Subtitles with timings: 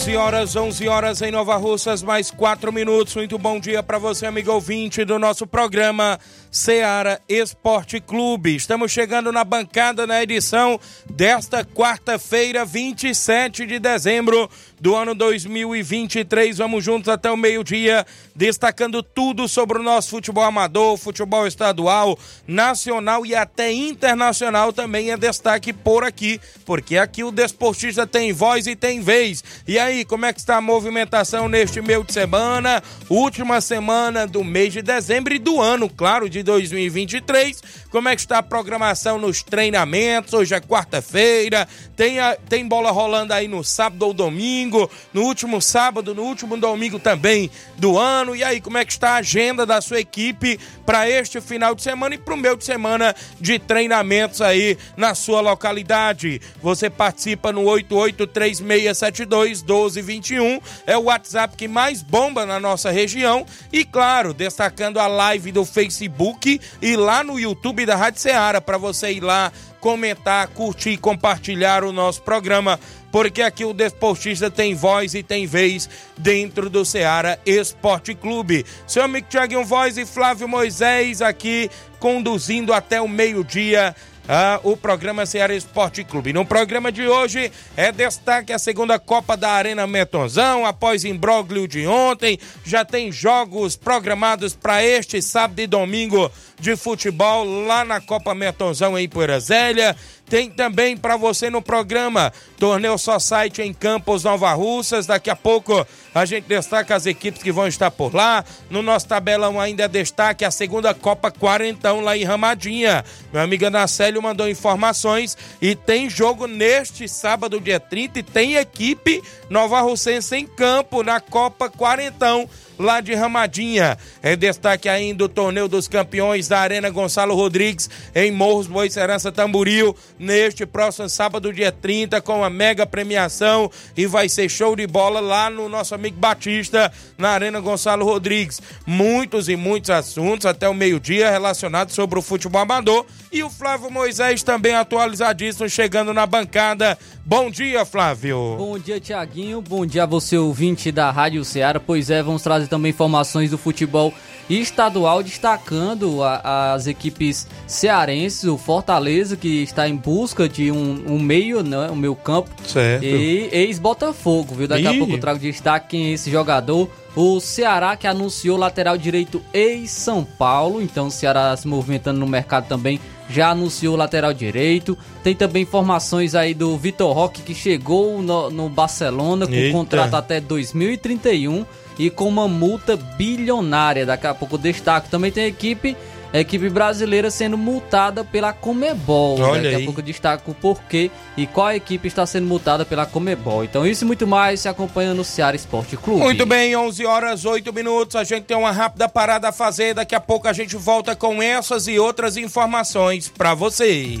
[0.00, 3.14] 11 horas, 11 horas em Nova Russas, mais 4 minutos.
[3.16, 6.18] Muito bom dia para você, amigo ouvinte do nosso programa
[6.50, 8.56] Seara Esporte Clube.
[8.56, 14.48] Estamos chegando na bancada na edição desta quarta-feira, 27 de dezembro
[14.80, 16.58] do ano 2023.
[16.58, 23.26] Vamos juntos até o meio-dia, destacando tudo sobre o nosso futebol amador, futebol estadual, nacional
[23.26, 28.74] e até internacional também é destaque por aqui, porque aqui o desportista tem voz e
[28.74, 29.44] tem vez.
[29.68, 34.42] E aí, como é que está a movimentação neste meio de semana, última semana do
[34.42, 37.62] mês de dezembro e do ano, claro, de 2023?
[37.90, 40.32] Como é que está a programação nos treinamentos?
[40.32, 42.16] Hoje é quarta-feira, tem,
[42.48, 44.69] tem bola rolando aí no sábado ou domingo,
[45.12, 48.36] no último sábado, no último domingo também do ano.
[48.36, 51.82] E aí, como é que está a agenda da sua equipe para este final de
[51.82, 56.40] semana e para o meio de semana de treinamentos aí na sua localidade?
[56.62, 63.46] Você participa no 8836721221, é o WhatsApp que mais bomba na nossa região.
[63.72, 68.78] E claro, destacando a live do Facebook e lá no YouTube da Rádio Ceará para
[68.78, 72.78] você ir lá comentar, curtir e compartilhar o nosso programa,
[73.10, 78.64] porque aqui o desportista tem voz e tem vez dentro do Ceará Esporte Clube.
[78.86, 83.94] Seu amigo Tiaguinho Voz e Flávio Moisés aqui conduzindo até o meio-dia
[84.32, 86.32] ah, o programa Ceará Esporte Clube.
[86.32, 91.84] No programa de hoje é destaque a segunda Copa da Arena Metonzão, após imbróglio de
[91.84, 98.34] ontem, já tem jogos programados para este sábado e domingo de futebol lá na Copa
[98.34, 99.96] Metonzão em Poeira Zélia.
[100.28, 105.06] Tem também para você no programa Torneio Só Site em Campos Nova Russas.
[105.06, 105.84] Daqui a pouco
[106.14, 108.44] a gente destaca as equipes que vão estar por lá.
[108.70, 113.04] No nosso tabelão ainda é destaque a segunda Copa Quarentão lá em Ramadinha.
[113.32, 119.20] Meu amigo Anacélio mandou informações e tem jogo neste sábado, dia 30, e tem equipe
[119.48, 122.48] Nova Russense em campo na Copa Quarentão
[122.80, 123.98] lá de Ramadinha.
[124.24, 129.94] Em destaque ainda o torneio dos campeões da Arena Gonçalo Rodrigues em Morros Boicerança Tamburil
[130.18, 135.20] neste próximo sábado, dia 30, com a mega premiação e vai ser show de bola
[135.20, 138.60] lá no nosso amigo Batista, na Arena Gonçalo Rodrigues.
[138.86, 143.90] Muitos e muitos assuntos até o meio-dia relacionados sobre o futebol amador e o Flávio
[143.90, 146.98] Moisés também atualizadíssimo chegando na bancada.
[147.24, 148.56] Bom dia, Flávio.
[148.56, 149.60] Bom dia, Tiaguinho.
[149.60, 151.78] Bom dia a você, ouvinte da Rádio Ceará.
[151.78, 154.14] Pois é, vamos trazer também informações do futebol
[154.48, 161.18] estadual, destacando a, as equipes cearenses, o Fortaleza, que está em busca de um, um
[161.18, 162.50] meio, né, um meio campo.
[162.66, 163.04] Certo.
[163.04, 164.66] E ex-Botafogo, viu?
[164.66, 164.88] Daqui Ih.
[164.88, 166.90] a pouco eu trago destaque é esse jogador.
[167.14, 172.68] O Ceará que anunciou lateral direito ex-São Paulo, então o Ceará se movimentando no mercado
[172.68, 174.98] também já anunciou lateral direito.
[175.22, 179.76] Tem também informações aí do Vitor Roque que chegou no, no Barcelona com Eita.
[179.76, 181.64] contrato até 2031
[182.00, 184.06] e com uma multa bilionária.
[184.06, 185.10] Daqui a pouco destaque.
[185.10, 185.96] Também tem equipe
[186.32, 189.40] a equipe brasileira sendo multada pela Comebol.
[189.40, 189.82] Olha Daqui aí.
[189.82, 193.64] a pouco destaco o porquê e qual equipe está sendo multada pela Comebol.
[193.64, 196.20] Então isso e muito mais se acompanha no Ceará Esporte Clube.
[196.20, 198.14] Muito bem, 11 horas 8 minutos.
[198.16, 199.92] A gente tem uma rápida parada a fazer.
[199.94, 204.20] Daqui a pouco a gente volta com essas e outras informações para você.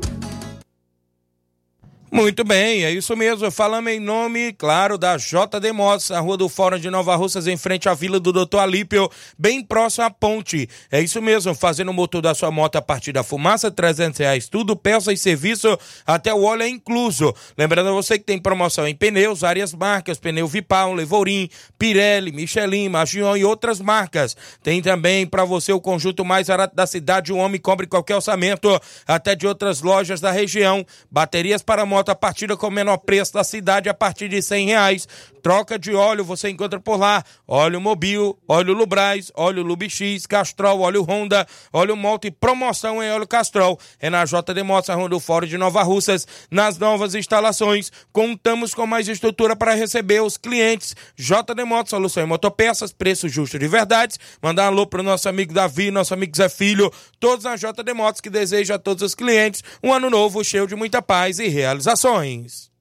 [2.13, 3.49] Muito bem, é isso mesmo.
[3.49, 7.55] Falamos em nome, claro, da JD Motos, a Rua do Fórum de Nova Russas, em
[7.55, 9.09] frente à Vila do Doutor Alípio,
[9.39, 10.67] bem próximo à ponte.
[10.91, 14.49] É isso mesmo, fazendo o motor da sua moto a partir da fumaça, 300 reais,
[14.49, 17.33] tudo, peça e serviço, até o óleo é incluso.
[17.57, 21.47] Lembrando a você que tem promoção em pneus, várias marcas, pneu Vipal, Levorim,
[21.79, 24.35] Pirelli, Michelin, Magion e outras marcas.
[24.61, 28.67] Tem também para você o conjunto mais barato da cidade, o homem cobre qualquer orçamento,
[29.07, 30.85] até de outras lojas da região.
[31.09, 34.67] Baterias para moto a partida com o menor preço da cidade a partir de cem
[34.67, 35.07] reais.
[35.41, 37.23] Troca de óleo você encontra por lá.
[37.47, 43.27] Óleo Mobil, óleo Lubrais, óleo Lubix, Castrol, óleo Honda, óleo Moto e promoção em óleo
[43.27, 43.79] Castrol.
[43.99, 46.27] É na JD Motos, a Ronda Fórum de Nova Russas.
[46.49, 50.95] Nas novas instalações, contamos com mais estrutura para receber os clientes.
[51.15, 54.17] JD Motos, solução em motopeças, preço justo de verdade.
[54.41, 58.21] Mandar um alô pro nosso amigo Davi, nosso amigo Zé Filho, todos na JD Motos
[58.21, 61.47] que deseja a todos os clientes um ano novo cheio de muita paz e
[61.91, 62.71] realizações.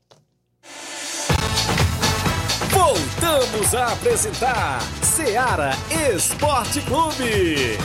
[2.70, 5.72] Voltamos a apresentar Seara
[6.14, 7.78] Esporte Clube.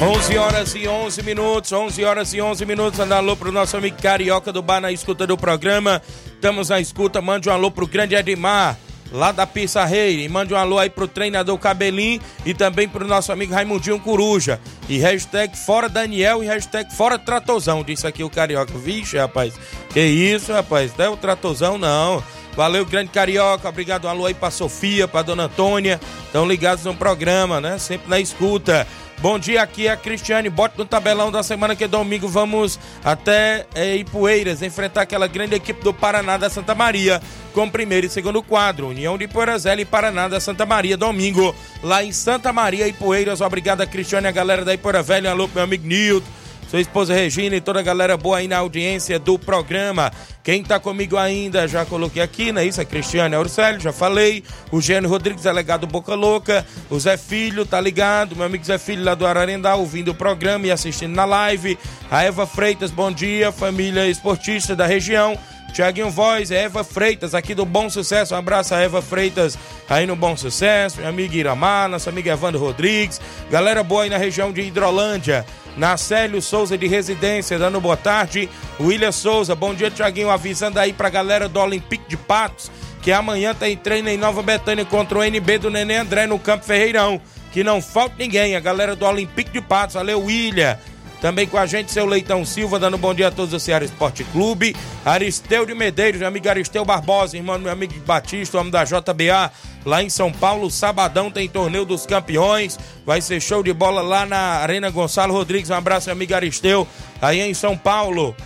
[0.00, 3.00] 11 horas e 11 minutos, 11 horas e 11 minutos.
[3.00, 6.00] Andar alô pro nosso amigo Carioca do Bar na escuta do programa.
[6.26, 7.20] Estamos na escuta.
[7.20, 8.78] Mande um alô pro grande Edmar
[9.12, 10.24] lá da Pissa Rei.
[10.24, 14.60] E mande um alô aí pro treinador Cabelinho e também pro nosso amigo Raimundinho Coruja.
[14.88, 17.82] E hashtag fora Daniel e hashtag fora Tratozão.
[17.82, 18.72] Disse aqui o Carioca.
[18.76, 19.54] Vixe, rapaz.
[19.90, 20.92] Que isso, rapaz.
[20.96, 22.22] Não é o Tratozão, não.
[22.56, 23.68] Valeu, grande Carioca.
[23.68, 24.06] Obrigado.
[24.06, 26.00] Um alô aí pra Sofia, pra Dona Antônia.
[26.26, 27.78] Estão ligados no programa, né?
[27.78, 28.86] Sempre na escuta.
[29.20, 30.48] Bom dia, aqui é a Cristiane.
[30.48, 32.28] Bote no tabelão da semana que é domingo.
[32.28, 37.20] Vamos até é, Ipueiras enfrentar aquela grande equipe do Paraná da Santa Maria
[37.52, 38.86] com primeiro e segundo quadro.
[38.86, 43.40] União de Poeirazela e Paraná da Santa Maria, domingo, lá em Santa Maria Poeiras.
[43.40, 45.32] Obrigado a Cristiane, a galera da Ipoeira Velha.
[45.32, 49.18] Alô, meu amigo Nilton sua esposa Regina e toda a galera boa aí na audiência
[49.18, 50.12] do programa.
[50.44, 52.64] Quem tá comigo ainda, já coloquei aqui, né?
[52.64, 54.44] Isso é Cristiane Auricélio, já falei.
[54.70, 56.64] O Gênio Rodrigues, delegado Boca Louca.
[56.90, 58.36] O Zé Filho, tá ligado?
[58.36, 61.78] Meu amigo Zé Filho lá do Ararendá, ouvindo o programa e assistindo na live.
[62.10, 65.38] A Eva Freitas, bom dia, família esportista da região.
[65.72, 68.34] Tiaguinho Voz, Eva Freitas, aqui do Bom Sucesso.
[68.34, 69.58] Um abraço a Eva Freitas
[69.88, 70.98] aí no Bom Sucesso.
[70.98, 73.20] Minha amiga Iramar, nossa amiga Evandro Rodrigues.
[73.50, 75.44] Galera boa aí na região de Hidrolândia.
[75.78, 78.48] Nacélio Souza de Residência, dando boa tarde.
[78.80, 80.28] William Souza, bom dia, Tiaguinho.
[80.28, 82.70] Avisando aí pra galera do Olympique de Patos
[83.08, 86.64] que amanhã tem treino em Nova Betânia contra o NB do Nenê André no Campo
[86.64, 87.20] Ferreirão.
[87.52, 89.94] Que não falta ninguém, a galera do Olympique de Patos.
[89.94, 90.78] Valeu, William.
[91.20, 94.22] Também com a gente, seu Leitão Silva, dando bom dia a todos do Ceará Esporte
[94.24, 94.76] Clube.
[95.04, 99.50] Aristeu de Medeiros, meu amigo Aristeu Barbosa, irmão do meu amigo Batista, homem da JBA,
[99.84, 100.70] lá em São Paulo.
[100.70, 102.78] Sabadão tem torneio dos campeões.
[103.04, 105.70] Vai ser show de bola lá na Arena Gonçalo Rodrigues.
[105.70, 106.86] Um abraço, meu amigo Aristeu,
[107.20, 108.36] aí em São Paulo.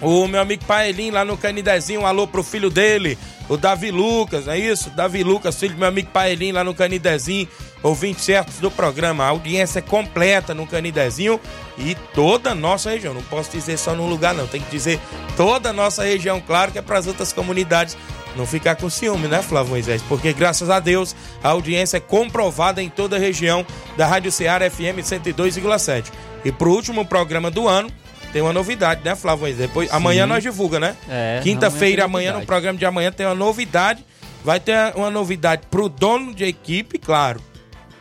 [0.00, 3.18] O meu amigo Paelim lá no Canidezinho, um alô pro filho dele,
[3.50, 4.88] o Davi Lucas, é isso?
[4.90, 7.46] Davi Lucas, filho do meu amigo Paelim lá no Canidezinho.
[7.82, 9.24] Ouvintes certos do programa.
[9.24, 11.40] Audiência completa no Canidezinho
[11.78, 13.14] e toda a nossa região.
[13.14, 14.46] Não posso dizer só num lugar, não.
[14.46, 15.00] Tem que dizer
[15.36, 17.96] toda a nossa região, claro que é para as outras comunidades
[18.36, 20.02] não ficar com ciúme, né, Flávio Moisés?
[20.02, 24.70] Porque graças a Deus a audiência é comprovada em toda a região da Rádio Ceará
[24.70, 26.04] FM 102,7.
[26.44, 27.90] E pro último programa do ano,
[28.32, 29.68] tem uma novidade, né, Flávio Moisés?
[29.68, 29.96] Depois, Sim.
[29.96, 30.96] amanhã nós divulga, né?
[31.08, 34.04] É, Quinta-feira, amanhã amanhã, no programa de amanhã, tem uma novidade.
[34.44, 37.40] Vai ter uma novidade pro dono de equipe, claro.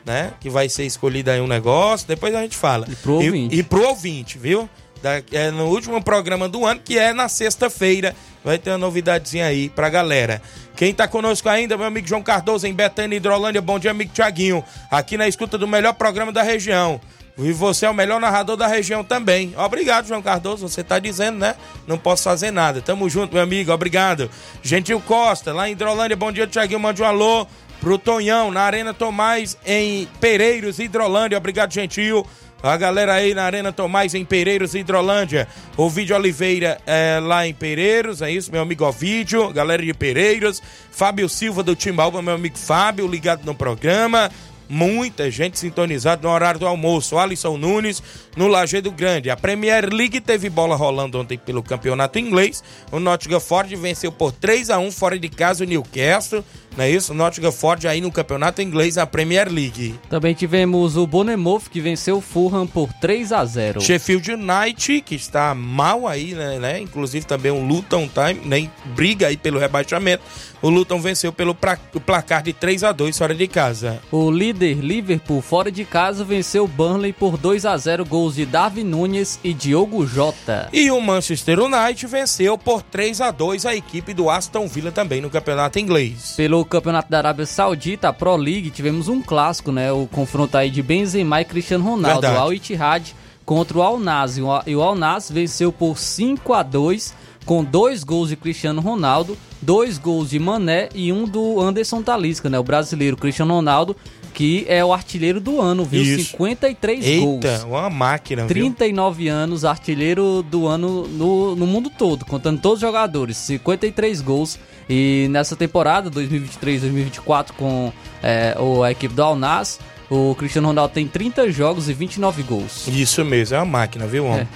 [0.10, 0.34] Né?
[0.40, 2.88] Que vai ser escolhido aí um negócio, depois a gente fala.
[2.90, 3.56] E pro ouvinte.
[3.56, 4.68] E, pro ouvinte, viu?
[5.04, 8.16] Da- é no último programa do ano, que é na sexta-feira.
[8.44, 10.42] Vai ter uma novidadezinha aí pra galera.
[10.76, 13.62] Quem tá conosco ainda, meu amigo João Cardoso, em Betânia, Hidrolândia.
[13.62, 14.64] Bom dia, amigo Tiaguinho.
[14.90, 17.00] Aqui na escuta do melhor programa da região.
[17.38, 19.54] E você é o melhor narrador da região também.
[19.56, 20.68] Obrigado, João Cardoso.
[20.68, 21.54] Você tá dizendo, né?
[21.86, 22.82] Não posso fazer nada.
[22.82, 23.72] Tamo junto, meu amigo.
[23.72, 24.28] Obrigado.
[24.64, 26.18] Gentil Costa, lá em Hidrolândia.
[26.18, 26.80] Bom dia, Tiaguinho.
[26.80, 27.46] Mande um alô
[27.80, 31.38] pro Tonhão, na Arena Tomás, em Pereiros, Hidrolândia.
[31.38, 32.26] Obrigado, Gentil.
[32.62, 35.48] A galera aí na Arena Tomás, em Pereiros, Hidrolândia.
[35.78, 39.54] Ovidio Oliveira é, lá em Pereiros, é isso, meu amigo Ovidio.
[39.54, 40.62] Galera de Pereiros.
[40.92, 44.30] Fábio Silva do Timbalba, meu amigo Fábio, ligado no programa.
[44.70, 47.18] Muita gente sintonizada no horário do almoço.
[47.18, 48.04] Alisson Nunes
[48.38, 49.32] no Lajeado Grande.
[49.32, 52.64] A Premier League teve bola rolando ontem pelo campeonato inglês.
[52.92, 56.44] O Nottingham Forest venceu por 3 a 1 fora de casa o Newcastle.
[56.80, 57.14] Não é isso?
[57.14, 59.96] Nottingham Forest aí no campeonato inglês, a Premier League.
[60.10, 63.82] Também tivemos o Bournemouth que venceu o Fulham por 3 a 0.
[63.82, 66.58] Sheffield United, que está mal aí, né?
[66.58, 66.80] né?
[66.80, 70.24] Inclusive também o Luton Time, nem briga aí pelo rebaixamento.
[70.62, 74.00] O Luton venceu pelo pra- placar de 3 a 2 fora de casa.
[74.12, 78.46] O líder Liverpool fora de casa venceu o Burnley por 2 a 0, gols de
[78.46, 80.68] Darwin Nunes e Diogo Jota.
[80.74, 85.22] E o Manchester United venceu por 3 a 2 a equipe do Aston Villa também
[85.22, 86.34] no campeonato inglês.
[86.36, 89.92] Pelo Campeonato da Arábia Saudita, a Pro League, tivemos um clássico, né?
[89.92, 92.36] O confronto aí de Benzema e Cristiano Ronaldo, Verdade.
[92.36, 94.42] o Al Ittihad contra o Al Nassr.
[94.68, 97.14] E o Al Nassr venceu por 5 a 2
[97.46, 102.48] com dois gols de Cristiano Ronaldo, dois gols de Mané e um do Anderson Talisca,
[102.48, 102.60] né?
[102.60, 103.96] O brasileiro Cristiano Ronaldo,
[104.40, 106.02] que é o artilheiro do ano, viu?
[106.02, 106.30] Isso.
[106.30, 107.64] 53 Eita, gols.
[107.66, 108.48] uma máquina, viu?
[108.48, 114.58] 39 anos, artilheiro do ano no, no mundo todo, contando todos os jogadores, 53 gols.
[114.90, 117.92] E nessa temporada, 2023-2024, com
[118.24, 118.56] é,
[118.86, 122.88] a equipe do Al Nassr, o Cristiano Ronaldo tem 30 jogos e 29 gols.
[122.88, 124.48] Isso mesmo, é uma máquina, viu, homem?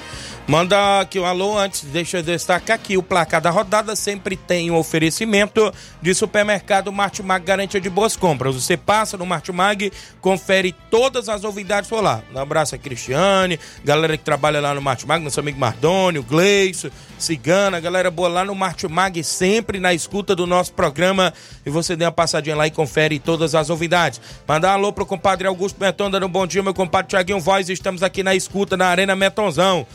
[0.45, 4.69] Manda aqui um alô antes, deixa eu destacar aqui, o placar da rodada sempre tem
[4.69, 8.53] um oferecimento de supermercado Martimag Garantia de Boas Compras.
[8.55, 12.21] Você passa no Martimag, confere todas as novidades por lá.
[12.35, 17.79] Um abraço a Cristiane, galera que trabalha lá no Martimag, nosso amigo Mardônio, Gleice, Cigana,
[17.79, 21.33] galera boa lá no Martimag, sempre na escuta do nosso programa.
[21.65, 24.19] E você dê uma passadinha lá e confere todas as novidades.
[24.45, 27.69] Mandar um alô pro compadre Augusto Meton, dando um bom dia, meu compadre Tiaguinho Voz.
[27.69, 29.88] Estamos aqui na escuta na Arena Metonzão.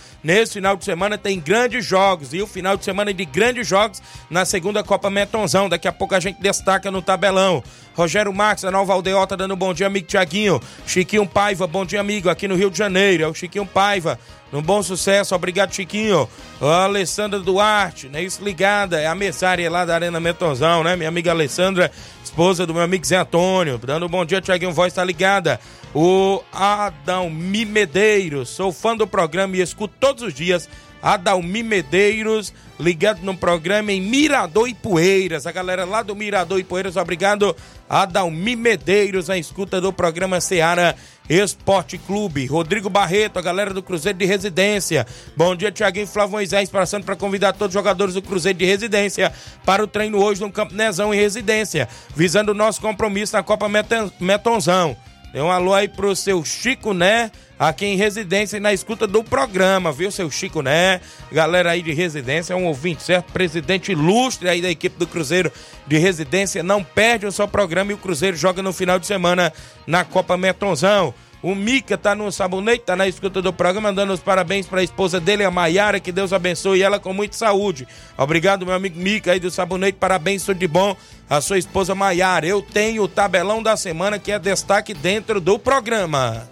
[0.47, 2.33] Final de semana tem grandes jogos.
[2.33, 5.69] E o final de semana de grandes jogos na segunda Copa Metonzão.
[5.69, 7.63] Daqui a pouco a gente destaca no tabelão.
[7.95, 10.61] Rogério Marques, da Nova Aldeota, dando um bom dia, amigo Tiaguinho.
[10.87, 13.25] Chiquinho Paiva, bom dia, amigo, aqui no Rio de Janeiro.
[13.25, 14.19] É o Chiquinho Paiva.
[14.53, 16.29] Um bom sucesso, obrigado, Chiquinho.
[16.61, 18.23] A Alessandra Duarte, né?
[18.23, 20.97] Isso ligada, é a mesária lá da Arena Metonzão, né?
[20.97, 21.91] Minha amiga Alessandra,
[22.25, 23.77] esposa do meu amigo Zé Antônio.
[23.79, 25.61] Dando um bom dia, Tiaguinho Voz, tá ligada.
[25.95, 30.69] O Adalmi Medeiros, sou fã do programa e escuto todos os dias.
[31.03, 35.47] Adalmi Medeiros, ligado no programa em Mirador e Poeiras.
[35.47, 37.55] A galera lá do Mirador e Poeiras, obrigado.
[37.89, 40.95] Adalmi Medeiros, a escuta do programa Seara
[41.29, 42.47] Esporte Clube.
[42.47, 45.07] Rodrigo Barreto, a galera do Cruzeiro de Residência.
[45.37, 49.33] Bom dia, Tiaguinho Flávio Moisés, passando para convidar todos os jogadores do Cruzeiro de Residência
[49.65, 53.69] para o treino hoje no Campo Nezão em Residência, visando o nosso compromisso na Copa
[53.69, 54.97] Meton- Metonzão.
[55.39, 59.23] Dê um alô aí pro seu Chico Né, aqui em residência e na escuta do
[59.23, 61.01] programa, viu, seu Chico Né?
[61.31, 63.33] Galera aí de residência, é um ouvinte, certo?
[63.33, 65.53] Presidente ilustre aí da equipe do Cruzeiro
[65.87, 66.61] de residência.
[66.65, 69.53] Não perde o seu programa e o Cruzeiro joga no final de semana
[69.87, 71.15] na Copa Metonzão.
[71.41, 74.85] O Mica tá no sabonete, tá na escuta do programa, dando os parabéns para a
[74.85, 77.87] esposa dele, a Maiara, que Deus abençoe ela com muita saúde.
[78.17, 80.97] Obrigado, meu amigo Mica aí do sabonete, parabéns, tudo de bom.
[81.31, 82.47] A sua esposa Maiara.
[82.47, 86.49] Eu tenho o tabelão da semana que é destaque dentro do programa.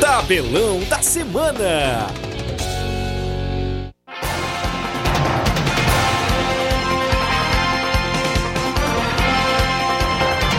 [0.00, 2.31] Tabelão da semana.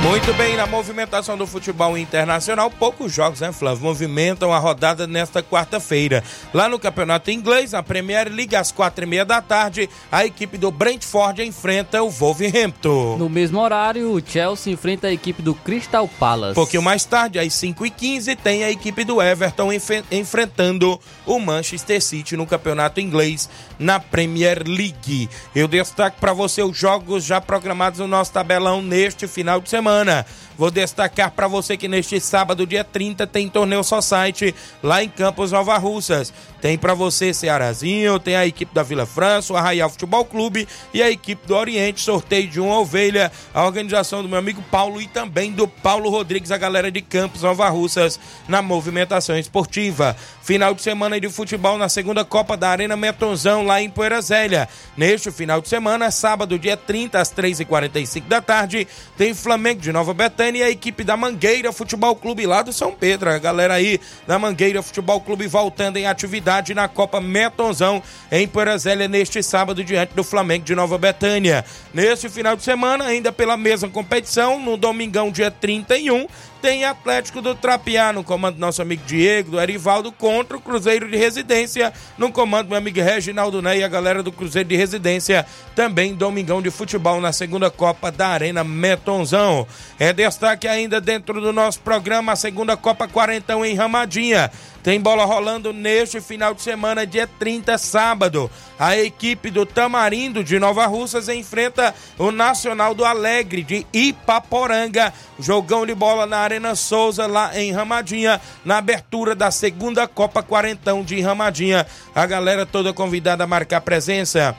[0.04, 3.86] Muito bem, na movimentação do futebol internacional, poucos jogos, né, Flávio?
[3.86, 6.22] Movimentam a rodada nesta quarta-feira.
[6.54, 10.58] Lá no Campeonato Inglês, a Premier League, às quatro e meia da tarde, a equipe
[10.58, 13.16] do Brentford enfrenta o Wolverhampton.
[13.18, 16.52] No mesmo horário, o Chelsea enfrenta a equipe do Crystal Palace.
[16.52, 21.00] Um pouquinho mais tarde, às 5 e 15 tem a equipe do Everton enf enfrentando
[21.26, 25.30] o Manchester City no Campeonato Inglês na Premier League.
[25.56, 29.93] Eu destaco para você os jogos já programados no nosso tabelão neste final de semana
[29.94, 30.26] semana.
[30.58, 35.52] Vou destacar para você que neste sábado, dia 30, tem torneio Society lá em Campos
[35.52, 36.34] Nova Russas.
[36.64, 41.04] Tem para você Cearazinho, tem a equipe da Vila França, o Arraial Futebol Clube e
[41.04, 42.00] a equipe do Oriente.
[42.00, 46.52] Sorteio de uma ovelha, a organização do meu amigo Paulo e também do Paulo Rodrigues,
[46.52, 48.18] a galera de Campos Nova Russas,
[48.48, 50.16] na movimentação esportiva.
[50.42, 54.70] Final de semana de futebol na segunda Copa da Arena Metonzão, lá em Poeira Zélia.
[54.96, 60.14] Neste final de semana, sábado, dia 30, às 3h45 da tarde, tem Flamengo de Nova
[60.14, 63.30] Betânia e a equipe da Mangueira Futebol Clube lá do São Pedro.
[63.30, 69.08] A galera aí da Mangueira Futebol Clube voltando em atividade na Copa Metonzão em Porazélia
[69.08, 71.66] neste sábado diante do Flamengo de Nova Betânia.
[71.94, 76.28] Neste final de semana, ainda pela mesma competição, no domingão dia 31,
[76.64, 81.10] tem Atlético do Trapiá no comando do nosso amigo Diego, do Erivaldo, contra o Cruzeiro
[81.10, 84.76] de Residência, no comando do meu amigo Reginaldo Ney e a galera do Cruzeiro de
[84.78, 85.46] Residência,
[85.76, 89.68] também domingão de futebol na segunda Copa da Arena Metonzão.
[90.00, 94.50] É destaque ainda dentro do nosso programa a segunda Copa Quarentão em Ramadinha.
[94.84, 98.52] Tem bola rolando neste final de semana, dia 30, sábado.
[98.78, 105.14] A equipe do Tamarindo de Nova Russas enfrenta o Nacional do Alegre de Ipaporanga.
[105.40, 111.02] Jogão de bola na Arena Souza, lá em Ramadinha, na abertura da segunda Copa Quarentão
[111.02, 111.88] de Ramadinha.
[112.14, 114.54] A galera toda convidada a marcar presença.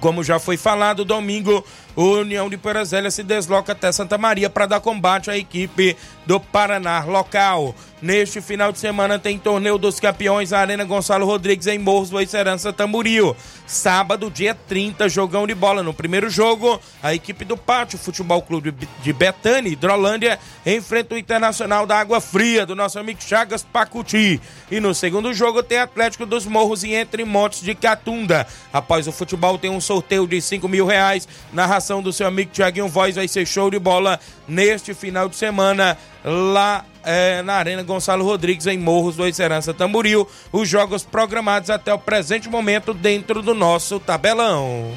[0.00, 1.64] Como já foi falado, domingo
[1.96, 6.38] o União de Perazélia se desloca até Santa Maria para dar combate à equipe do
[6.38, 7.74] Paraná local.
[8.00, 12.26] Neste final de semana tem torneio dos campeões na Arena Gonçalo Rodrigues em Morros do
[12.26, 13.36] Serança Tamboril.
[13.66, 15.82] Sábado, dia 30, jogão de bola.
[15.82, 21.86] No primeiro jogo, a equipe do Pátio Futebol Clube de Betânia, Hidrolândia, enfrenta o Internacional
[21.86, 24.40] da Água Fria, do nosso amigo Chagas Pacuti.
[24.70, 28.46] E no segundo jogo tem Atlético dos Morros e Entre Montes de Catunda.
[28.72, 31.28] Após o futebol, tem um sorteio de 5 mil reais.
[31.52, 35.96] Narração do seu amigo Tiaguinho Voz vai ser show de bola neste final de semana
[36.22, 40.28] lá é, na Arena Gonçalo Rodrigues, em Morros do Serança Tamboril.
[40.52, 44.92] Os jogos programados até o presente momento dentro do nosso tabelão.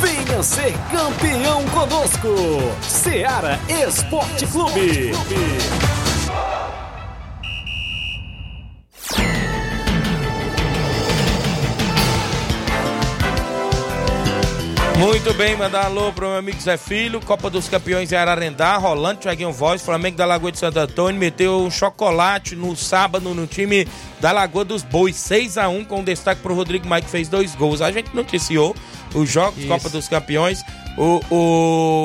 [0.00, 2.28] Venha ser campeão conosco,
[2.82, 5.12] Seara Esporte Clube.
[14.98, 19.20] Muito bem, mandar alô pro meu amigo Zé Filho, Copa dos Campeões em Ararendá, Rolando,
[19.20, 23.86] Thiaguinho Voz, Flamengo da Lagoa de Santo Antônio, meteu um chocolate no sábado no time
[24.20, 27.54] da Lagoa dos Bois, 6 a 1 com destaque pro Rodrigo Mike, que fez dois
[27.54, 27.82] gols.
[27.82, 28.74] A gente noticiou
[29.14, 29.68] os jogos, Isso.
[29.68, 30.64] Copa dos Campeões,
[30.96, 31.20] o,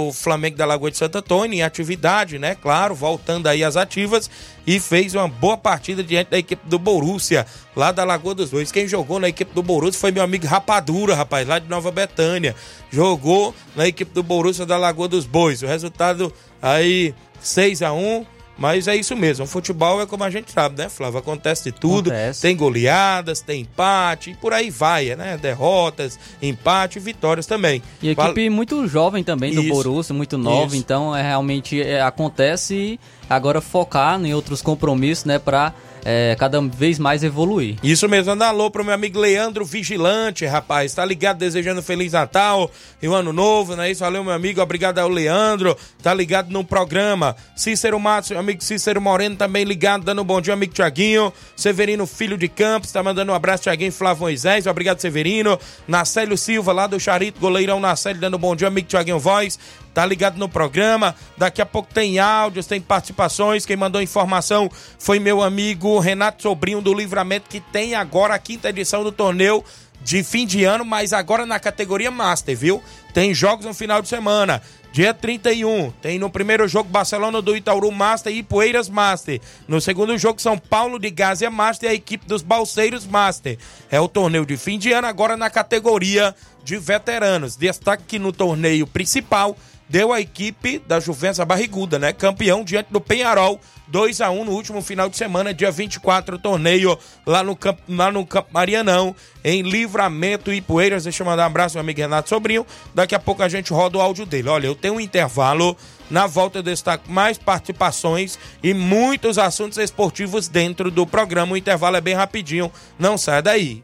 [0.10, 2.56] o Flamengo da Lagoa de Santo Antônio em atividade, né?
[2.56, 4.30] Claro, voltando aí às ativas
[4.68, 8.72] e fez uma boa partida diante da equipe do Borussia, lá da Lagoa dos Bois.
[8.72, 12.56] Quem jogou na equipe do Borussia foi meu amigo Rapadura, rapaz, lá de Nova Betânia.
[12.92, 15.62] Jogou na equipe do Borussia da Lagoa dos Bois.
[15.62, 18.26] O resultado aí 6 a 1
[18.58, 21.20] mas é isso mesmo, o futebol é como a gente sabe, né, Flávio?
[21.20, 22.10] Acontece de tudo.
[22.10, 22.42] Acontece.
[22.42, 25.38] Tem goleadas, tem empate, e por aí vai, né?
[25.38, 27.82] Derrotas, empate vitórias também.
[28.02, 32.02] E a equipe muito jovem também do isso, Borussia, muito nova, então é, realmente é,
[32.02, 35.74] acontece e agora focar em outros compromissos, né, para
[36.06, 37.78] é, cada vez mais evoluir.
[37.84, 42.70] Isso mesmo, anda alô pro meu amigo Leandro Vigilante, rapaz, tá ligado, desejando Feliz Natal
[43.02, 44.02] e um Ano Novo, não é isso?
[44.02, 47.36] Valeu, meu amigo, obrigado ao Leandro, tá ligado no programa.
[47.56, 51.32] Cícero Matos, meu amigo Cícero Moreno, também ligado, dando um bom dia, amigo Tiaguinho.
[51.56, 55.60] Severino Filho de Campos, tá mandando um abraço, Tiaguinho Flávio Moisés, obrigado, Severino.
[55.88, 59.60] Nacélio Silva, lá do Charito, goleirão Nacélio, dando um bom dia, amigo Tiaguinho Voz
[59.94, 61.16] tá ligado no programa.
[61.38, 63.66] Daqui a pouco tem áudios, tem participações.
[63.66, 68.70] Quem mandou informação foi meu amigo Renato Sobrinho do Livramento, que tem agora a quinta
[68.70, 69.64] edição do torneio
[70.04, 72.82] de fim de ano, mas agora na categoria Master, viu?
[73.14, 74.62] Tem jogos no final de semana.
[74.92, 79.40] Dia 31, tem no primeiro jogo Barcelona do Itaúru Master e Poeiras Master.
[79.66, 83.58] No segundo jogo, São Paulo de Gásia Master e a equipe dos Balseiros Master.
[83.90, 87.56] É o torneio de fim de ano, agora na categoria de veteranos.
[87.56, 89.56] Destaque que no torneio principal
[89.92, 92.14] deu a equipe da Juventus a barriguda, né?
[92.14, 96.98] Campeão diante do Penharol 2 a 1 no último final de semana, dia 24, torneio
[97.26, 101.04] lá no Campo, lá no Campo Marianão, em Livramento e Poeiras.
[101.04, 102.66] Deixa eu mandar um abraço meu amigo Renato Sobrinho.
[102.96, 104.48] Daqui a pouco a gente roda o áudio dele.
[104.48, 105.76] Olha, eu tenho um intervalo.
[106.10, 111.54] Na volta eu destaco mais participações e muitos assuntos esportivos dentro do programa.
[111.54, 112.72] O intervalo é bem rapidinho.
[112.98, 113.84] Não sai daí.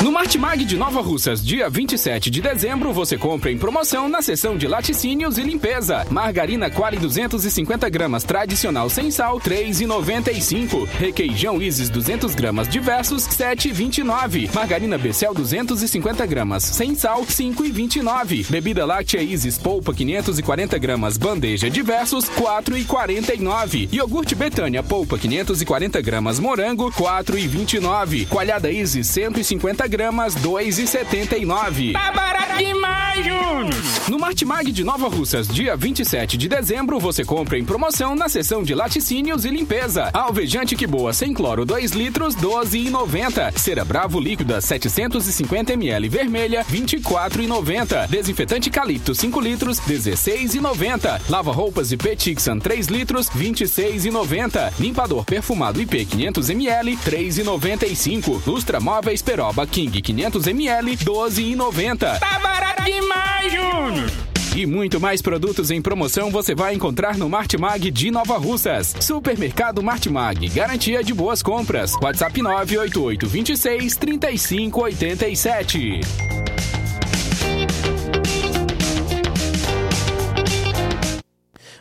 [0.00, 4.56] No Martimag de Nova Russas, dia 27 de dezembro, você compra em promoção na seção
[4.56, 6.06] de laticínios e limpeza.
[6.08, 10.86] Margarina Quali 250 gramas tradicional sem sal, 3,95.
[11.00, 14.54] Requeijão Isis 200 gramas diversos, 7,29.
[14.54, 18.48] Margarina Becel 250 gramas sem sal, 5,29.
[18.48, 23.88] Bebida láctea Isis polpa 540 gramas bandeja diversos, 4,49.
[23.92, 28.28] Iogurte Betânia polpa 540 gramas morango, 4,29.
[28.28, 31.92] Coalhada Isis 150 gramas, 2,79.
[31.92, 33.98] Tá barato demais, Júnior!
[34.08, 38.62] No Martimag de Nova Russas, dia 27 de dezembro, você compra em promoção na seção
[38.62, 40.10] de laticínios e limpeza.
[40.14, 43.58] Alvejante que boa sem cloro 2 litros, 12,90.
[43.58, 48.08] Cera Bravo líquida 750 ml vermelha, 24,90.
[48.08, 51.20] Desinfetante Calipto 5 litros, 16,90.
[51.28, 54.72] Lava roupas IP Tixan 3 litros, 26,90.
[54.80, 58.46] Limpador perfumado IP 500 ml, 3,95.
[58.46, 62.18] Lustra móveis Peroba King 500 ml, 12,90.
[62.18, 64.10] Tá barato demais, Júnior!
[64.56, 68.92] E muito mais produtos em promoção você vai encontrar no Martimag de Nova Russas.
[68.98, 71.94] Supermercado Martimag, garantia de boas compras.
[72.02, 76.00] WhatsApp 988 26 35 87.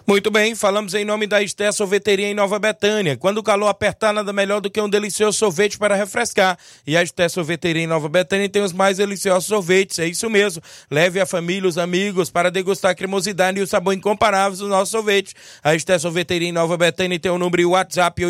[0.10, 3.18] Muito bem, falamos em nome da Esté Sorveteria em Nova Betânia.
[3.18, 6.58] Quando o calor apertar, nada melhor do que um delicioso sorvete para refrescar.
[6.88, 10.64] E a Esté Sorveteria em Nova Betânia tem os mais deliciosos sorvetes, é isso mesmo.
[10.90, 14.92] Leve a família, os amigos, para degustar a cremosidade e o sabor incomparável do nosso
[14.92, 15.34] sorvete.
[15.62, 18.22] A Esté Sorveteria em Nova Betânia tem o número WhatsApp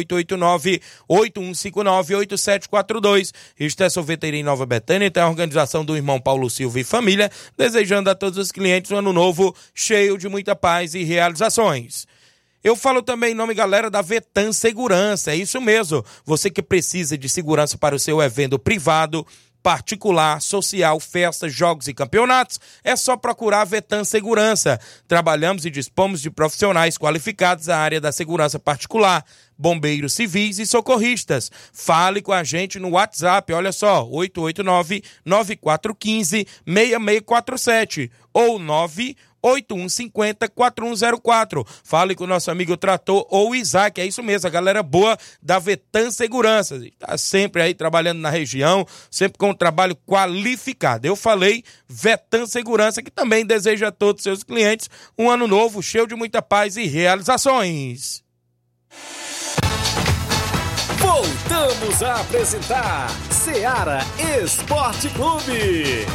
[1.07, 3.31] 889-8159-8742.
[3.59, 8.09] Esté Sorveteria em Nova Betânia tem a organização do irmão Paulo Silva e família, desejando
[8.09, 11.03] a todos os clientes um ano novo cheio de muita paz e
[12.63, 15.32] Eu falo também em nome, galera, da Vetan Segurança.
[15.32, 16.03] É isso mesmo.
[16.25, 19.25] Você que precisa de segurança para o seu evento privado,
[19.63, 24.80] particular, social, festas, jogos e campeonatos, é só procurar a Vetan Segurança.
[25.08, 29.23] Trabalhamos e dispomos de profissionais qualificados na área da segurança particular,
[29.58, 31.51] bombeiros civis e socorristas.
[31.73, 34.08] Fale com a gente no WhatsApp, olha só,
[35.25, 41.67] 889-9415-6647 ou 9 8150-4104.
[41.84, 44.00] Fale com o nosso amigo Trator ou Isaac.
[44.00, 46.78] É isso mesmo, a galera boa da Vetan Segurança.
[46.78, 51.08] Está sempre aí trabalhando na região, sempre com um trabalho qualificado.
[51.08, 55.82] Eu falei Vetan Segurança, que também deseja a todos os seus clientes um ano novo
[55.82, 58.23] cheio de muita paz e realizações.
[61.00, 64.00] Voltamos a apresentar Seara
[64.43, 66.06] Esporte Clube.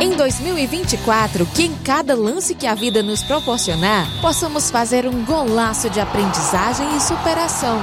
[0.00, 5.90] Em 2024, que em cada lance que a vida nos proporcionar, possamos fazer um golaço
[5.90, 7.80] de aprendizagem e superação.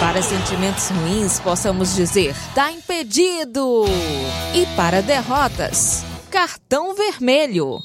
[0.00, 3.84] Para sentimentos ruins, possamos dizer: tá impedido!
[4.54, 7.82] E para derrotas, cartão vermelho.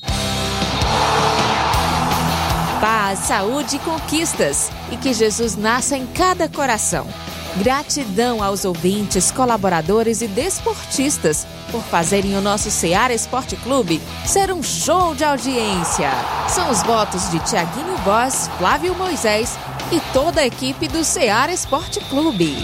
[2.80, 7.08] Paz, saúde e conquistas, e que Jesus nasça em cada coração.
[7.58, 14.62] Gratidão aos ouvintes, colaboradores e desportistas por fazerem o nosso Seara Esporte Clube ser um
[14.62, 16.12] show de audiência.
[16.50, 19.58] São os votos de Tiaguinho Voz, Flávio Moisés
[19.92, 22.58] e toda a equipe do Seara Esporte Clube.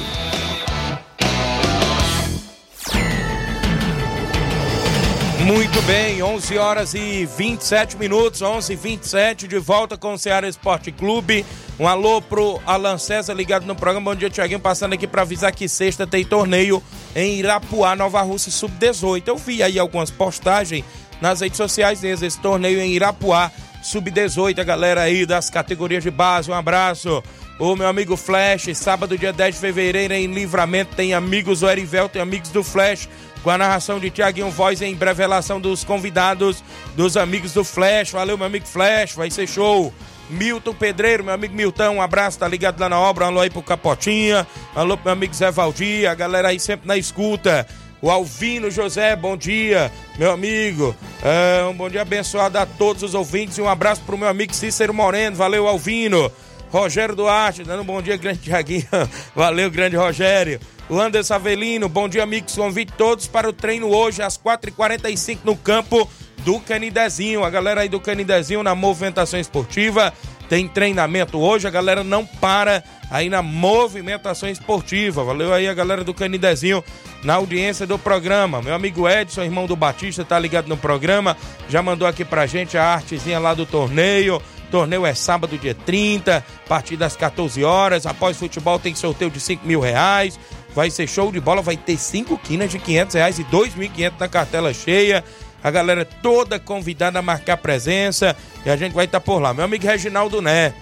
[5.46, 10.48] Muito bem, 11 horas e 27 minutos, 11 e 27 de volta com o Ceará
[10.48, 11.44] Esporte Clube.
[11.80, 14.12] Um alô pro Alan César ligado no programa.
[14.12, 16.82] Bom dia, Tiaguinho, passando aqui para avisar que sexta tem torneio
[17.16, 19.24] em Irapuá, Nova Rússia, Sub-18.
[19.26, 20.86] Eu vi aí algumas postagens
[21.20, 23.52] nas redes sociais deles, esse torneio em Irapuá,
[23.82, 27.24] Sub-18, a galera aí das categorias de base, um abraço.
[27.58, 28.70] o meu amigo Flash.
[28.76, 33.10] Sábado, dia 10 de fevereiro, em Livramento, tem amigos do Erivel, tem amigos do Flash.
[33.44, 36.64] Com a narração de Tiaguinho Voz em breve relação dos convidados
[36.96, 38.12] dos amigos do Flash.
[38.12, 39.94] Valeu, meu amigo Flash, vai ser show.
[40.30, 43.26] Milton Pedreiro, meu amigo Milton, um abraço, tá ligado lá na obra.
[43.26, 46.96] Alô aí pro Capotinha, alô pro meu amigo Zé Valdir, a galera aí sempre na
[46.96, 47.68] escuta.
[48.02, 50.96] O Alvino José, bom dia, meu amigo.
[51.22, 54.56] É, um bom dia abençoado a todos os ouvintes e um abraço pro meu amigo
[54.56, 55.36] Cícero Moreno.
[55.36, 56.32] Valeu, Alvino.
[56.72, 58.88] Rogério Duarte, dando um bom dia, grande Tiaguinho.
[59.36, 60.60] Valeu, grande Rogério.
[60.92, 62.54] O Anderson Avelino, bom dia, amigos.
[62.54, 66.06] Convite todos para o treino hoje às 4h45 no campo
[66.40, 67.46] do Canidezinho.
[67.46, 70.14] A galera aí do Canidezinho na movimentação esportiva
[70.50, 71.66] tem treinamento hoje.
[71.66, 75.24] A galera não para aí na movimentação esportiva.
[75.24, 76.84] Valeu aí a galera do Canidezinho
[77.24, 78.62] na audiência do programa.
[78.62, 81.38] Meu amigo Edson, irmão do Batista, tá ligado no programa.
[81.70, 84.42] Já mandou aqui pra gente a artezinha lá do torneio.
[84.70, 88.06] Torneio é sábado, dia 30, a partir das 14 horas.
[88.06, 90.40] Após futebol, tem sorteio de 5 mil reais.
[90.74, 94.28] Vai ser show de bola, vai ter 5 quinas de 500 reais e 2.500 na
[94.28, 95.24] cartela cheia.
[95.64, 99.54] A galera toda convidada a marcar presença e a gente vai estar tá por lá.
[99.54, 100.74] Meu amigo Reginaldo Né.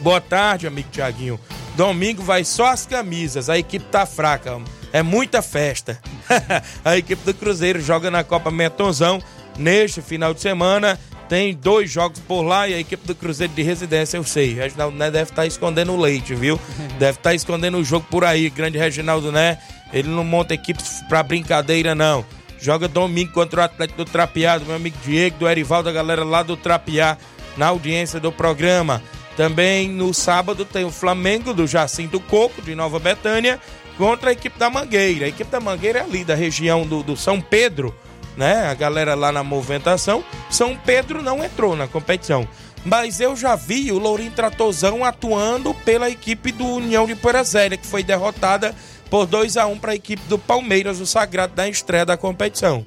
[0.00, 1.40] Boa tarde, amigo Tiaguinho.
[1.74, 4.60] Domingo vai só as camisas, a equipe tá fraca.
[4.92, 5.98] É muita festa.
[6.84, 9.20] a equipe do Cruzeiro joga na Copa Metonzão
[9.56, 10.98] neste final de semana.
[11.28, 14.54] Tem dois jogos por lá e a equipe do Cruzeiro de Residência, eu sei.
[14.54, 16.58] Reginaldo Né deve estar tá escondendo o leite, viu?
[16.98, 18.48] Deve estar tá escondendo o jogo por aí.
[18.48, 19.58] Grande Reginaldo Né.
[19.92, 22.24] Ele não monta equipes pra brincadeira, não.
[22.60, 26.42] Joga domingo contra o Atlético do Trapiado, meu amigo Diego, do Erivaldo, a galera lá
[26.42, 27.16] do Trapiá,
[27.56, 29.02] na audiência do programa.
[29.36, 33.60] Também no sábado tem o Flamengo do Jacinto Coco, de Nova Betânia,
[33.96, 35.26] contra a equipe da Mangueira.
[35.26, 37.94] A equipe da Mangueira é ali da região do, do São Pedro,
[38.38, 38.68] né?
[38.68, 40.24] A galera lá na movimentação.
[40.48, 42.46] São Pedro não entrou na competição.
[42.84, 47.86] Mas eu já vi o Lourinho Tratozão atuando pela equipe do União de Porazélia, que
[47.86, 48.72] foi derrotada
[49.10, 52.86] por 2 a 1 para a equipe do Palmeiras, o Sagrado, da estreia da competição.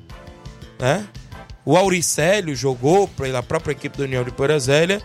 [0.79, 1.05] Né?
[1.65, 5.01] O Auricélio jogou pela própria equipe do União de Porazélia.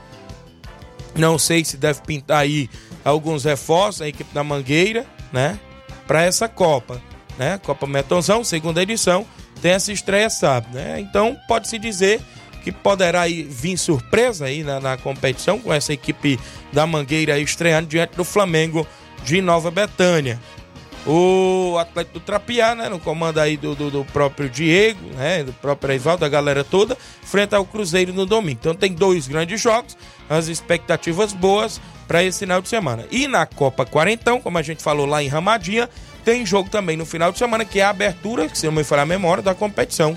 [1.17, 2.71] Não sei se deve pintar aí
[3.05, 5.59] alguns reforços, a equipe da Mangueira, né?
[6.07, 7.03] Para essa Copa,
[7.37, 7.59] né?
[7.59, 9.27] Copa Metonzão, segunda edição,
[9.61, 11.01] tem essa estreia sábado, né?
[11.01, 12.21] Então pode-se dizer
[12.63, 16.39] que poderá vir surpresa aí na, na competição com essa equipe
[16.73, 18.87] da Mangueira estreando diante do Flamengo
[19.25, 20.39] de Nova Betânia
[21.07, 25.53] o Atlético do Trapiá, né, no comando aí do, do, do, próprio Diego, né, do
[25.53, 28.59] próprio Eivaldo, da galera toda, frente ao Cruzeiro no domingo.
[28.61, 29.97] Então tem dois grandes jogos,
[30.29, 33.07] as expectativas boas para esse final de semana.
[33.11, 35.89] E na Copa Quarentão, como a gente falou lá em Ramadinha,
[36.27, 38.83] tem jogo também no final de semana, que é a abertura, que se não me
[38.83, 40.17] falar a memória, da competição.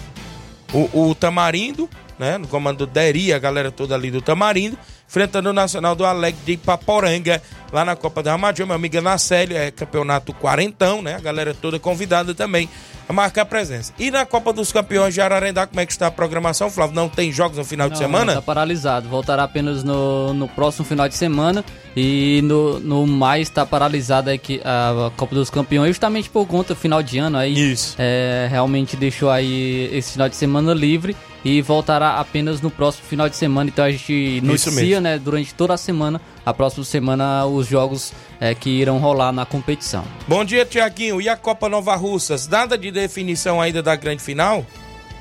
[0.74, 4.76] O, o Tamarindo, né, no comando do Deri, a galera toda ali do Tamarindo,
[5.10, 7.41] enfrentando o Nacional do Alegre de Ipaporanga,
[7.74, 8.67] lá na Copa da Ramadinha.
[8.67, 11.15] Minha amiga Nacélia, é campeonato quarentão, né?
[11.15, 12.69] A galera toda convidada também
[13.08, 13.91] a marcar presença.
[13.98, 16.95] E na Copa dos Campeões de Ararendá, como é que está a programação, Flávio?
[16.95, 18.34] Não tem jogos no final não, de semana?
[18.34, 19.10] Está paralisado.
[19.10, 21.65] Voltará apenas no, no próximo final de semana.
[21.98, 26.80] E no, no mais está paralisada aqui a Copa dos Campeões, justamente por conta do
[26.80, 27.36] final de ano.
[27.36, 27.95] Aí, Isso.
[27.98, 33.30] É, realmente deixou aí esse final de semana livre e voltará apenas no próximo final
[33.30, 33.69] de semana.
[33.69, 38.54] Então a gente noticia, né, durante toda a semana, a próxima semana, os jogos é,
[38.54, 40.04] que irão rolar na competição.
[40.28, 41.21] Bom dia, Tiaguinho.
[41.21, 42.47] E a Copa Nova Russas?
[42.47, 44.65] Nada de definição ainda da grande final?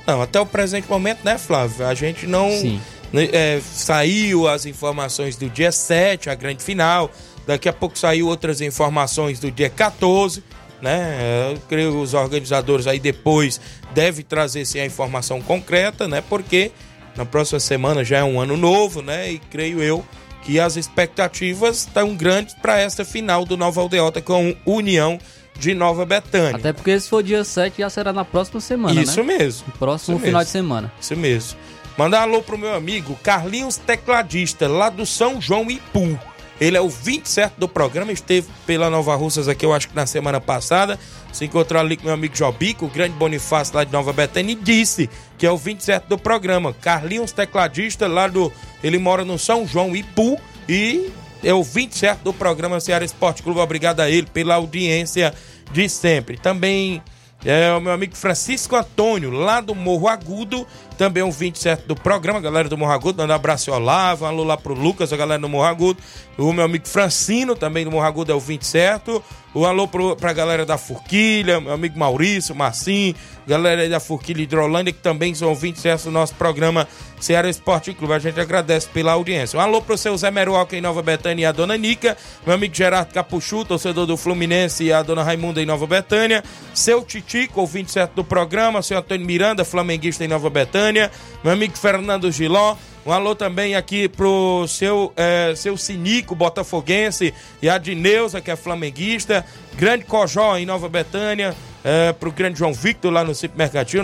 [0.07, 1.87] Não, até o presente momento, né, Flávio?
[1.87, 2.51] A gente não.
[2.51, 2.81] Sim.
[3.15, 7.11] É, saiu as informações do dia 7, a grande final.
[7.47, 10.43] Daqui a pouco saiu outras informações do dia 14
[10.81, 11.51] né?
[11.53, 13.61] Eu creio que os organizadores aí depois
[13.95, 16.23] devem trazer sim, a informação concreta, né?
[16.29, 16.73] Porque
[17.17, 19.31] na próxima semana já é um ano novo, né?
[19.33, 20.05] E creio eu
[20.43, 25.19] que as expectativas estão grandes para esta final do Nova Aldeota com União
[25.59, 26.57] de Nova Betânia.
[26.57, 29.39] Até porque se for dia 7 já será na próxima semana, Isso né?
[29.39, 29.67] mesmo.
[29.79, 30.47] Próximo Isso final mesmo.
[30.47, 30.93] de semana.
[31.01, 31.59] Isso mesmo.
[31.97, 36.19] Mandar um alô pro meu amigo Carlinhos Tecladista, lá do São João Ipu.
[36.61, 40.07] Ele é o 27 do programa, esteve pela Nova Russas aqui, eu acho que na
[40.07, 40.99] semana passada.
[41.33, 44.57] Se encontrou ali com meu amigo Jobico, o grande Bonifácio lá de Nova Betânia, e
[44.57, 46.73] disse que é o 27 do programa.
[46.73, 48.53] Carlinhos Tecladista, lá do.
[48.83, 51.11] Ele mora no São João Ipu e
[51.43, 53.61] é o 27 do programa Ceará Esporte Clube.
[53.61, 55.33] Obrigado a ele pela audiência
[55.73, 56.37] de sempre.
[56.37, 57.03] Também.
[57.45, 60.67] É o meu amigo Francisco Antônio, lá do Morro Agudo,
[60.99, 64.29] também um 27 do programa, galera do Morro Agudo, dando um abraço ao Olavo, um
[64.29, 66.01] alô lá pro Lucas, a galera do Morro Agudo,
[66.37, 69.23] o meu amigo Francino, também do Morro Agudo, é o 27,
[69.55, 73.15] Um alô pro, pra galera da Forquilha, meu amigo Maurício, Marcinho,
[73.47, 76.87] galera da Forquilha Hidrolândia, que também são ouvintes do nosso programa
[77.21, 78.13] Ceará Esporte Clube.
[78.13, 79.59] A gente agradece pela audiência.
[79.59, 82.75] Um alô pro seu Zé Meruoca em Nova Betânia e a dona Nica, meu amigo
[82.75, 87.91] Gerardo Capuchu, torcedor do Fluminense e a dona Raimunda em Nova Betânia, seu Titico, ouvinte
[87.91, 93.13] certo do programa, seu Antônio Miranda, flamenguista em Nova Betânia, meu amigo Fernando Giló, um
[93.13, 99.45] alô também aqui pro seu, é, seu Sinico, botafoguense, e a Dineuza, que é flamenguista.
[99.77, 101.57] Grande Cojó, em Nova Betânia.
[101.85, 103.55] É, pro grande João Victor, lá no Cip.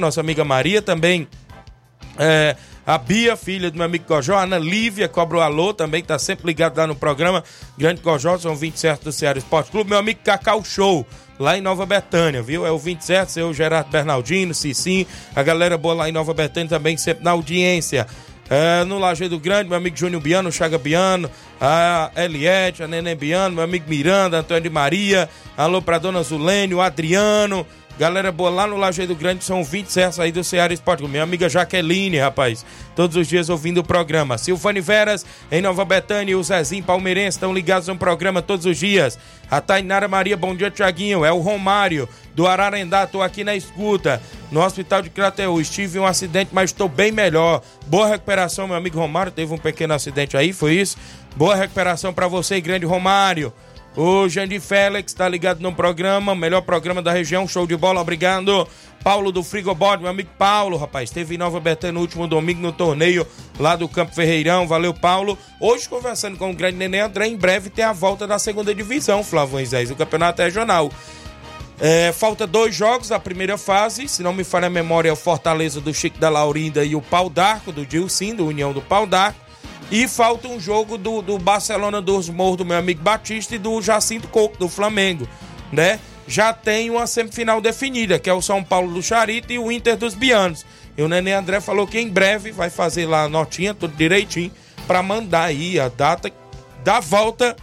[0.00, 1.28] Nossa amiga Maria também.
[2.18, 6.02] É, a Bia, filha do meu amigo Cojó, a Ana Lívia, cobra o alô também,
[6.02, 7.42] tá sempre ligado lá no programa.
[7.78, 9.90] Grande Cojó, são 27 do Ceará Esporte Clube.
[9.90, 11.06] Meu amigo Cacau Show,
[11.38, 12.66] lá em Nova Betânia, viu?
[12.66, 16.96] É o 27, seu Gerardo Bernardino, Cicim, a galera boa lá em Nova Betânia também,
[16.96, 18.06] sempre na audiência.
[18.48, 23.54] É, no Lajeado Grande, meu amigo Júnior Biano, Chaga Biano, a Eliette, a Neném Biano,
[23.54, 28.66] meu amigo Miranda, Antônio de Maria, alô pra dona Zulene, o Adriano, Galera boa lá
[28.66, 31.06] no Lajeado Grande, são 20 certos aí do Ceará Esporte.
[31.06, 34.36] Minha amiga Jaqueline, rapaz, todos os dias ouvindo o programa.
[34.36, 38.76] Silvane Veras, em Nova Betânia, e o Zezinho Palmeirense estão ligados no programa todos os
[38.76, 39.16] dias.
[39.48, 41.24] A Tainara Maria, bom dia, Tiaguinho.
[41.24, 44.20] É o Romário, do Ararendá, tô aqui na escuta.
[44.50, 47.62] No hospital de Crateus, estive em um acidente, mas estou bem melhor.
[47.86, 49.30] Boa recuperação, meu amigo Romário.
[49.30, 50.96] Teve um pequeno acidente aí, foi isso?
[51.36, 53.52] Boa recuperação para você, grande Romário.
[53.96, 58.66] O Jandir Félix está ligado no programa, melhor programa da região, show de bola, obrigado.
[59.04, 62.72] Paulo do Frigobode, meu amigo Paulo, rapaz, esteve em Nova Betânia no último domingo no
[62.72, 63.24] torneio
[63.60, 65.38] lá do Campo Ferreirão, valeu Paulo.
[65.60, 69.22] Hoje conversando com o grande Nenê André, em breve tem a volta da segunda divisão,
[69.22, 70.90] Flávio Moisés, o campeonato regional.
[71.80, 75.16] É, falta dois jogos da primeira fase, se não me falha a memória, é o
[75.16, 79.06] Fortaleza do Chico da Laurinda e o Pau d'Arco do Dilcim, do União do Pau
[79.06, 79.43] d'Arco.
[79.90, 83.80] E falta um jogo do, do Barcelona dos Morros, do meu amigo Batista, e do
[83.80, 85.28] Jacinto Coco, do Flamengo,
[85.70, 86.00] né?
[86.26, 89.96] Já tem uma semifinal definida, que é o São Paulo do Charito e o Inter
[89.96, 90.64] dos Bianos.
[90.96, 94.50] E o Nenê André falou que em breve vai fazer lá a notinha, tudo direitinho,
[94.86, 96.32] para mandar aí a data
[96.82, 97.54] da volta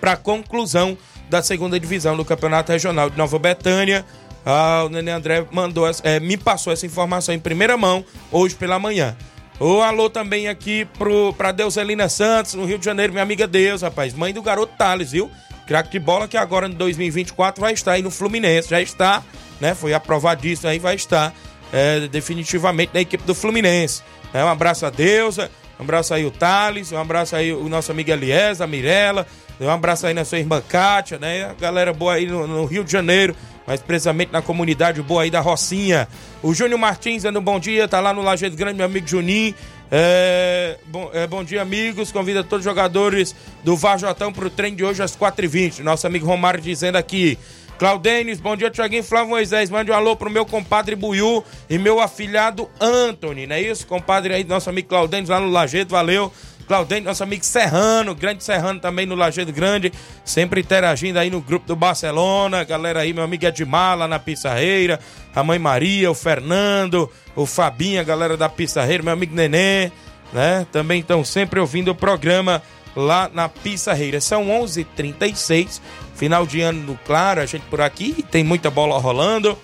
[0.00, 0.98] para conclusão
[1.30, 4.04] da segunda divisão do Campeonato Regional de Nova Betânia.
[4.44, 8.78] Ah, o Nenê André mandou, é, me passou essa informação em primeira mão hoje pela
[8.78, 9.16] manhã.
[9.64, 13.82] O alô também aqui pro, pra Deuselina Santos, no Rio de Janeiro, minha amiga Deus,
[13.82, 14.12] rapaz.
[14.12, 15.30] Mãe do garoto Thales, viu?
[15.68, 18.68] Craque de bola que agora em 2024 vai estar aí no Fluminense.
[18.68, 19.22] Já está,
[19.60, 19.72] né?
[19.72, 21.32] Foi aprovadíssimo aí, vai estar
[21.72, 24.02] é, definitivamente na equipe do Fluminense.
[24.34, 25.48] É, um abraço a Deusa,
[25.78, 29.28] um abraço aí o Thales, um abraço aí o nosso amigo Elias, a Mirella,
[29.60, 31.44] um abraço aí na sua irmã Kátia, né?
[31.44, 35.30] A galera boa aí no, no Rio de Janeiro mais precisamente na comunidade boa aí
[35.30, 36.08] da Rocinha.
[36.42, 39.54] O Júnior Martins dando um bom dia, tá lá no Lajeado Grande, meu amigo Juninho.
[39.94, 42.10] É, bom, é, bom dia, amigos.
[42.10, 45.80] Convida todos os jogadores do Vajotão pro treino de hoje às 4h20.
[45.80, 47.38] Nosso amigo Romário dizendo aqui.
[47.78, 49.68] Claudênis, bom dia, Tiaguinho Flávio Moisés.
[49.68, 53.86] Mande um alô pro meu compadre Buiu e meu afilhado Anthony, não é isso?
[53.86, 56.32] Compadre aí, nosso amigo Claudênis lá no Lajeado, valeu.
[56.72, 59.92] Claudente, nosso amigo Serrano, grande Serrano também no Lajeado Grande,
[60.24, 62.64] sempre interagindo aí no grupo do Barcelona.
[62.64, 64.98] Galera aí, meu amigo Edmar lá na Pissarreira,
[65.34, 69.92] a mãe Maria, o Fernando, o Fabinho, a galera da Pissarreira, meu amigo Nenê,
[70.32, 70.66] né?
[70.72, 72.62] Também estão sempre ouvindo o programa
[72.96, 74.18] lá na Pissarreira.
[74.18, 75.82] São 11:36 h 36
[76.14, 79.58] final de ano claro, a gente por aqui tem muita bola rolando.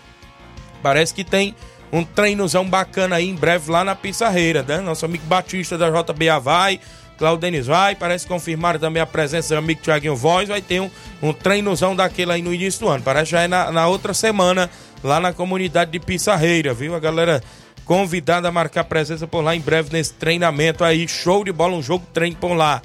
[0.82, 1.54] Parece que tem
[1.92, 4.78] um treinozão bacana aí em breve lá na Pissarreira, né?
[4.78, 6.80] Nosso amigo Batista da JBA vai,
[7.18, 11.32] Claudenis vai, parece confirmar também a presença do amigo Thiaguinho Voz, vai ter um, um
[11.32, 14.70] treinozão daquele aí no início do ano, parece já é na, na outra semana
[15.02, 16.94] lá na comunidade de Pissarreira, viu?
[16.94, 17.42] A galera
[17.84, 21.82] convidada a marcar presença por lá em breve nesse treinamento aí, show de bola, um
[21.82, 22.80] jogo treino por lá.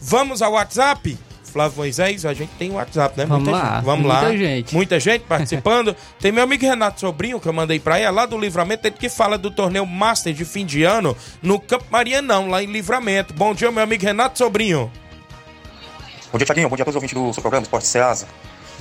[0.00, 1.16] Vamos ao WhatsApp?
[1.52, 3.26] Flávio Moisés, a gente tem o WhatsApp, né?
[3.26, 3.74] Vamos Muita lá.
[3.74, 3.84] Gente.
[3.84, 4.36] Vamos Muita lá.
[4.36, 4.74] gente.
[4.74, 5.94] Muita gente participando.
[6.18, 9.08] tem meu amigo Renato Sobrinho, que eu mandei pra ele, lá do Livramento, ele que
[9.08, 13.34] fala do torneio Master de fim de ano no Campo Marianão, lá em Livramento.
[13.34, 14.90] Bom dia, meu amigo Renato Sobrinho.
[16.32, 16.68] Bom dia, Tiaguinho.
[16.70, 18.26] Bom dia a todos os ouvintes do seu programa Esporte Ceasa.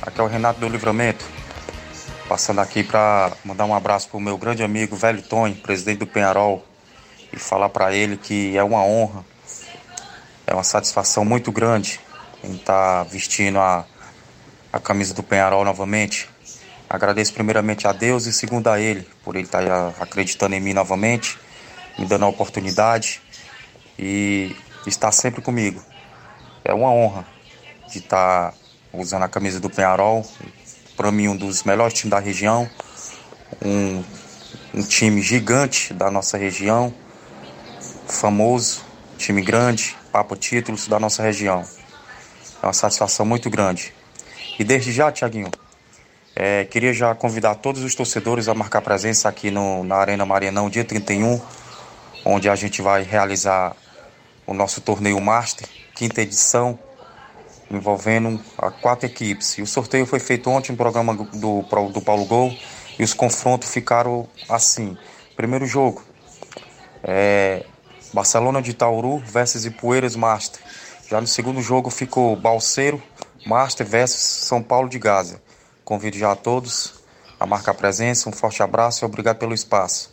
[0.02, 1.26] Aqui é o Renato do Livramento.
[2.30, 6.66] Passando aqui para mandar um abraço pro meu grande amigo Velho Tony, presidente do Penharol,
[7.34, 9.26] e falar para ele que é uma honra,
[10.48, 12.00] é uma satisfação muito grande
[12.44, 13.86] estar tá vestindo a,
[14.72, 16.30] a camisa do Penharol novamente.
[16.90, 20.74] Agradeço primeiramente a Deus e segundo a Ele, por Ele estar tá acreditando em mim
[20.74, 21.38] novamente,
[21.98, 23.22] me dando a oportunidade
[23.98, 25.82] e estar sempre comigo.
[26.64, 27.26] É uma honra
[27.90, 28.58] de estar tá
[28.94, 30.26] usando a camisa do Penharol,
[30.98, 32.70] para mim um dos melhores times da região,
[33.64, 34.04] um,
[34.74, 36.94] um time gigante da nossa região,
[38.08, 38.84] famoso,
[39.18, 41.64] time grande, papo títulos da nossa região.
[42.62, 43.94] É uma satisfação muito grande.
[44.60, 45.50] E desde já, Tiaguinho,
[46.36, 50.70] é, queria já convidar todos os torcedores a marcar presença aqui no, na Arena Marianão,
[50.70, 51.42] dia 31,
[52.24, 53.76] onde a gente vai realizar
[54.46, 56.78] o nosso torneio Master, quinta edição,
[57.70, 58.40] envolvendo
[58.82, 59.58] quatro equipes.
[59.58, 62.56] E o sorteio foi feito ontem no programa do, do, Paulo Gol
[63.00, 64.98] e os confrontos ficaram assim.
[65.36, 66.04] Primeiro jogo,
[67.04, 67.66] é,
[68.14, 70.62] Barcelona de Tauru versus Ipueiras Master.
[71.12, 73.04] Já no segundo jogo ficou Balseiro
[73.46, 75.42] Master versus São Paulo de Gaza.
[75.84, 76.94] Convido já a todos
[77.38, 78.30] a marcar presença.
[78.30, 80.10] Um forte abraço e obrigado pelo espaço.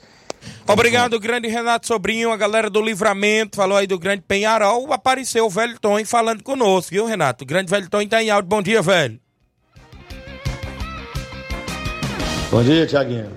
[0.67, 5.51] Obrigado, grande Renato Sobrinho, a galera do Livramento, falou aí do grande Penharol, apareceu o
[5.51, 7.45] velho Tom falando conosco, viu, Renato?
[7.45, 8.49] O grande velho Tom tá em áudio.
[8.49, 9.21] Bom dia, velho.
[12.51, 13.37] Bom dia, Tiaguinho.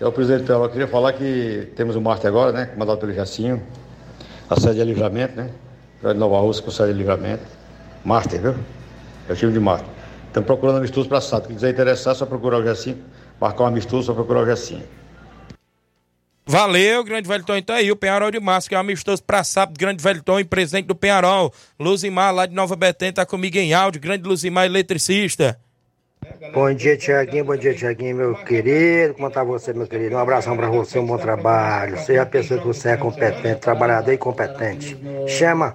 [0.00, 2.66] É o presidente Eu queria falar que temos o Marte agora, né?
[2.66, 3.62] Comandado pelo Jacinho.
[4.48, 5.50] A sede é livramento, né?
[6.02, 7.44] De Nova Rússia com sede de livramento.
[8.04, 8.54] Marte, viu?
[9.28, 9.86] É o time de Marte.
[10.26, 11.48] Estamos procurando amistoso para sábado.
[11.48, 12.98] Quem quiser interessar, só procurar o Jacinho.
[13.40, 14.84] Marcar um amistoso, só procurar o Jacinho.
[16.46, 17.56] Valeu, Grande Velton.
[17.56, 20.86] Então aí, o Penharol de Massa, que é um amistoso pra sábado, Grande Velton, presente
[20.86, 21.52] do Penharol.
[21.78, 24.00] Luzimar, lá de Nova Betém, tá comigo em áudio.
[24.00, 25.60] Grande Luzimar, eletricista.
[26.52, 27.44] Bom dia, Tiaguinho.
[27.44, 29.14] Bom dia, Tiaguinho, meu querido.
[29.14, 30.16] Como tá você, meu querido?
[30.16, 31.98] Um abração para você, um bom trabalho.
[31.98, 34.98] Seja a pessoa que você é competente, trabalhador e competente.
[35.26, 35.74] Chama.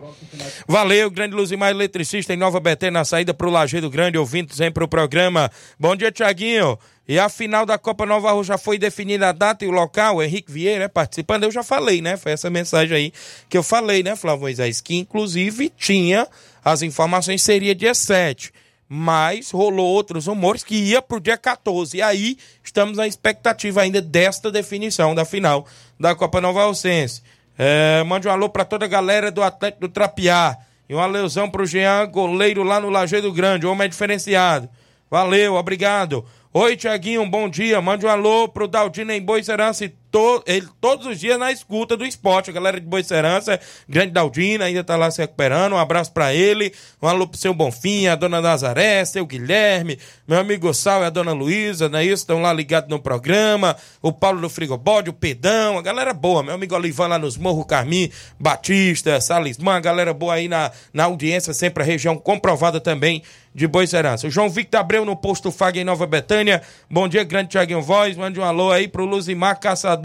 [0.68, 4.88] Valeu, grande Luzimar Eletricista em Nova Betém, na saída pro Lajeado Grande, ouvindo sempre o
[4.88, 5.50] programa.
[5.80, 6.78] Bom dia, Tiaguinho.
[7.08, 10.22] E a final da Copa Nova Rússia já foi definida a data e o local,
[10.22, 12.18] Henrique Vieira participando, eu já falei, né?
[12.18, 13.14] Foi essa mensagem aí
[13.48, 14.82] que eu falei, né, Flávio Moisés?
[14.82, 16.28] Que inclusive tinha
[16.64, 18.52] as informações, seria dia 7
[18.88, 21.98] mas rolou outros rumores que ia para o dia 14.
[21.98, 25.68] E aí estamos na expectativa ainda desta definição da final
[26.00, 27.22] da Copa Nova Alcense.
[27.58, 30.58] É, mande um alô para toda a galera do Atlético do Trapiá.
[30.88, 33.66] E uma leusão para o Jean, goleiro lá no Lajeado Grande.
[33.66, 34.70] O homem é diferenciado.
[35.10, 36.26] Valeu, obrigado.
[36.54, 37.82] Oi, Tiaguinho, um bom dia.
[37.82, 41.98] Mande um alô pro Daldino em Boicerança e to, ele todos os dias na escuta
[41.98, 42.50] do esporte.
[42.50, 43.60] A galera de Boicerança,
[43.90, 45.74] grande Daldino, ainda tá lá se recuperando.
[45.74, 46.74] Um abraço para ele.
[47.02, 51.10] Um alô pro seu Bonfim, a dona Nazaré, seu Guilherme, meu amigo Sal e a
[51.10, 52.24] dona Luísa, não é isso?
[52.24, 53.76] Estão lá ligados no programa.
[54.02, 56.42] O Paulo do Frigobode, o Pedão, a galera boa.
[56.42, 58.10] Meu amigo Olivan lá nos Morro Carmim,
[58.40, 63.22] Batista, Salismã, a galera boa aí na, na audiência, sempre a região comprovada também
[63.56, 64.28] de Boicerança.
[64.28, 66.62] O João Victor Abreu no posto Fag em Nova Betânia.
[66.92, 68.18] Bom dia, grande Tiaguinho Voz.
[68.18, 70.05] Mande um alô aí pro Luzimar Caçador.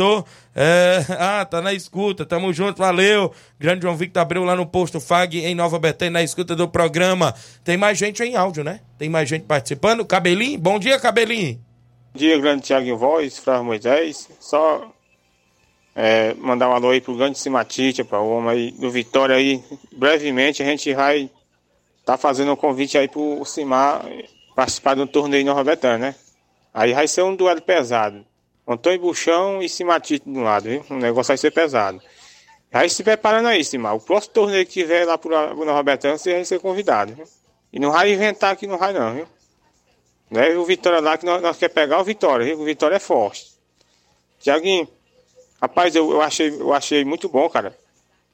[0.54, 1.04] É...
[1.18, 2.24] ah, tá na escuta.
[2.24, 3.32] Tamo junto, valeu.
[3.58, 7.34] Grande João Victor Abreu lá no posto Fag em Nova Betânia, na escuta do programa.
[7.64, 8.80] Tem mais gente em áudio, né?
[8.98, 10.04] Tem mais gente participando.
[10.04, 11.54] Cabelinho, bom dia, Cabelinho.
[12.12, 14.28] Bom dia, grande Tiaguinho Voz, Flávio Moisés.
[14.40, 14.92] Só
[15.94, 19.62] é, mandar um alô aí pro grande Simatite, para o homem aí do Vitória aí.
[19.92, 21.30] Brevemente a gente vai
[22.04, 24.04] tá fazendo um convite aí pro Simar
[24.56, 26.14] participar de um torneio em Nova Betânia, né?
[26.72, 28.24] Aí vai ser um duelo pesado.
[28.66, 30.84] Antônio Buchão e Simatite do lado, viu?
[30.90, 32.00] O negócio vai ser pesado.
[32.72, 33.96] Aí se preparando aí, Simar.
[33.96, 35.30] O próximo torneio que tiver lá pro
[35.64, 37.24] Nova Betânia, você vai ser convidado, viu?
[37.72, 39.26] E não vai inventar que não vai não, viu?
[40.30, 42.60] Leve o Vitória lá que nós, nós quer pegar o Vitória, viu?
[42.60, 43.50] O Vitória é forte.
[44.38, 44.88] Tiaguinho,
[45.60, 47.76] rapaz, eu, eu, achei, eu achei muito bom, cara.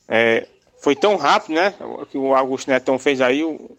[0.06, 0.46] É,
[0.82, 1.74] foi tão rápido, né?
[2.10, 3.42] Que o Augusto Netão fez aí.
[3.42, 3.76] O,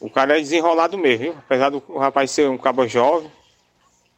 [0.00, 1.34] o cara é desenrolado mesmo, viu?
[1.38, 3.30] Apesar do rapaz ser um cabo jovem.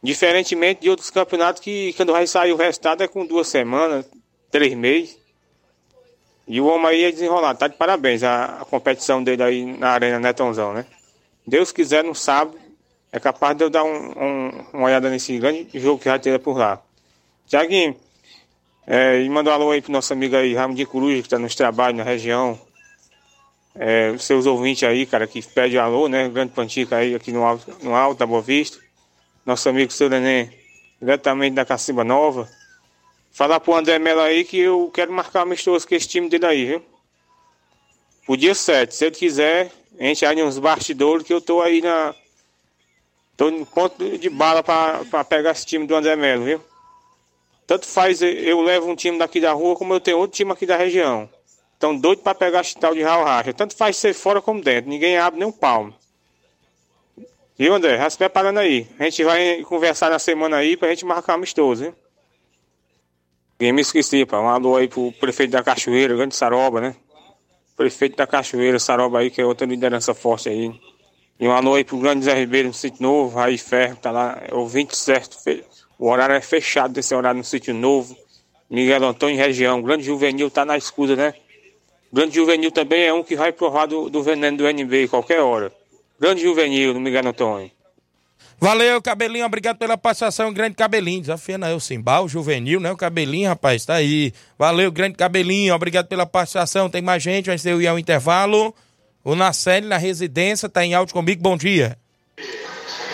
[0.03, 4.05] Diferentemente de outros campeonatos que quando vai sair o resultado é com duas semanas,
[4.51, 5.17] três meses.
[6.45, 7.57] E o homem aí é desenrolado.
[7.57, 10.85] Tá de parabéns a, a competição dele aí na Arena Netãozão, né?
[11.47, 12.59] Deus quiser, no sábado,
[13.13, 16.37] é capaz de eu dar um, um, uma olhada nesse grande jogo que já teve
[16.37, 16.81] por lá.
[17.47, 17.95] Tiaguinho,
[18.85, 21.39] é, e manda um alô aí pro nosso amigo aí, Ramo de Coruja, que tá
[21.39, 22.59] nos trabalhos na região.
[23.75, 26.27] É, seus ouvintes aí, cara, que pede alô, né?
[26.27, 28.82] Grande Pantica aí aqui no alto, no alto da Boa Vista.
[29.45, 30.49] Nosso amigo seu Neném,
[31.01, 32.49] diretamente da Cacimba Nova.
[33.31, 36.65] Falar pro André Mello aí que eu quero marcar amistoso com esse time dele aí,
[36.65, 36.85] viu?
[38.25, 39.69] Pro dia 7, se ele quiser,
[39.99, 42.15] gente aí uns bastidores que eu tô aí na.
[43.35, 46.61] Tô no ponto de bala pra pegar esse time do André Mello, viu?
[47.67, 50.65] Tanto faz eu levo um time daqui da rua, como eu tenho outro time aqui
[50.65, 51.29] da região.
[51.73, 53.53] Estão doido para pegar esse tal de Raul Racha.
[53.53, 54.89] Tanto faz ser fora como dentro.
[54.89, 55.93] Ninguém abre nem um palmo.
[57.57, 57.97] Viu, André?
[57.97, 58.87] Já se preparando aí.
[58.99, 61.95] A gente vai conversar na semana aí pra gente marcar amistoso, hein?
[63.59, 64.39] Ninguém me esqueci, pá.
[64.39, 66.95] Um alô aí pro prefeito da Cachoeira, grande Saroba, né?
[67.77, 70.71] Prefeito da Cachoeira, Saroba aí, que é outra liderança forte aí.
[71.39, 74.41] E um alô aí pro grande Zé Ribeiro no Sítio Novo, Raí Ferro, tá lá,
[74.47, 75.37] é ouvinte certo,
[75.97, 78.17] o horário é fechado desse horário no sítio novo.
[78.69, 79.81] Miguel Antônio região.
[79.81, 81.33] Grande juvenil tá na escuta, né?
[82.11, 85.71] Grande juvenil também é um que vai provar do, do veneno do NB qualquer hora.
[86.19, 87.71] Grande juvenil, no Miguel Antônio.
[88.59, 91.19] Valeu, Cabelinho, obrigado pela participação, grande Cabelinho.
[91.19, 92.91] Desafiando aí o Simbal, o juvenil, né?
[92.91, 94.33] O Cabelinho, rapaz, tá aí.
[94.57, 96.89] Valeu, grande Cabelinho, obrigado pela participação.
[96.89, 98.73] Tem mais gente, antes de eu ir ao intervalo.
[99.21, 101.97] O Nacelle, na residência, tá em áudio comigo, bom dia.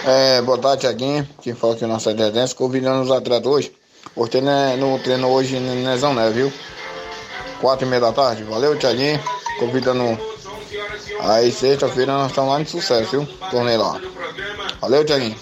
[0.06, 1.28] É, boa tarde, Tiaguinho.
[1.42, 3.72] Quem fala aqui na nossa residência, convidando os atletas hoje.
[4.16, 6.54] Hoje tem né, no treino hoje no Nezão, né, viu?
[7.60, 8.44] Quatro e meia da tarde.
[8.44, 9.20] Valeu, Tiaguinho.
[9.60, 10.18] Convidando.
[11.22, 13.26] Aí, sexta-feira, nós estamos lá no sucesso, viu?
[13.50, 14.02] Torneio lá.
[14.82, 15.36] Valeu, Tiaguinho.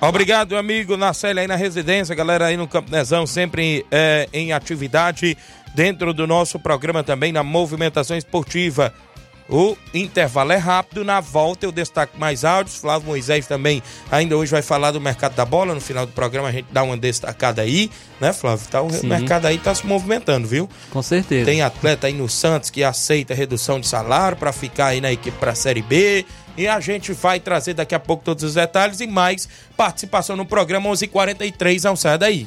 [0.00, 5.36] Obrigado, amigo Nacelle aí na residência, galera aí no Campo Nezão, sempre é, em atividade
[5.74, 8.94] dentro do nosso programa também na movimentação esportiva.
[9.48, 12.76] O intervalo é rápido, na volta eu destaco mais áudios.
[12.76, 15.74] Flávio Moisés também ainda hoje vai falar do mercado da bola.
[15.74, 17.90] No final do programa a gente dá uma destacada aí,
[18.20, 18.66] né, Flávio?
[18.68, 19.06] Tá, o Sim.
[19.06, 20.68] mercado aí tá se movimentando, viu?
[20.90, 21.46] Com certeza.
[21.46, 25.38] Tem atleta aí no Santos que aceita redução de salário para ficar aí na equipe
[25.38, 26.26] para a Série B.
[26.54, 30.44] E a gente vai trazer daqui a pouco todos os detalhes e mais participação no
[30.44, 32.46] programa 11:43 Não saia daí.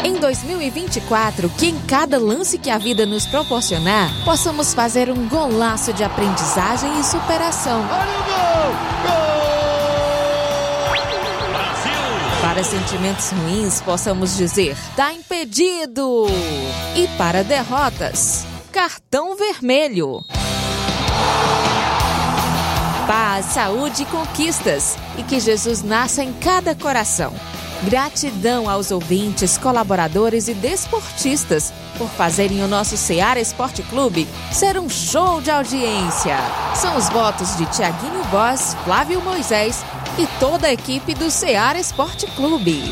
[0.03, 5.93] Em 2024, que em cada lance que a vida nos proporcionar, possamos fazer um golaço
[5.93, 7.85] de aprendizagem e superação.
[12.41, 16.25] Para sentimentos ruins, possamos dizer: tá impedido!
[16.95, 20.23] E para derrotas, cartão vermelho.
[23.07, 27.33] Paz, saúde e conquistas, e que Jesus nasça em cada coração.
[27.83, 34.87] Gratidão aos ouvintes, colaboradores e desportistas por fazerem o nosso Seara Esporte Clube ser um
[34.87, 36.37] show de audiência.
[36.75, 39.83] São os votos de Tiaguinho Voz, Flávio Moisés
[40.19, 42.83] e toda a equipe do Seara Esporte Clube.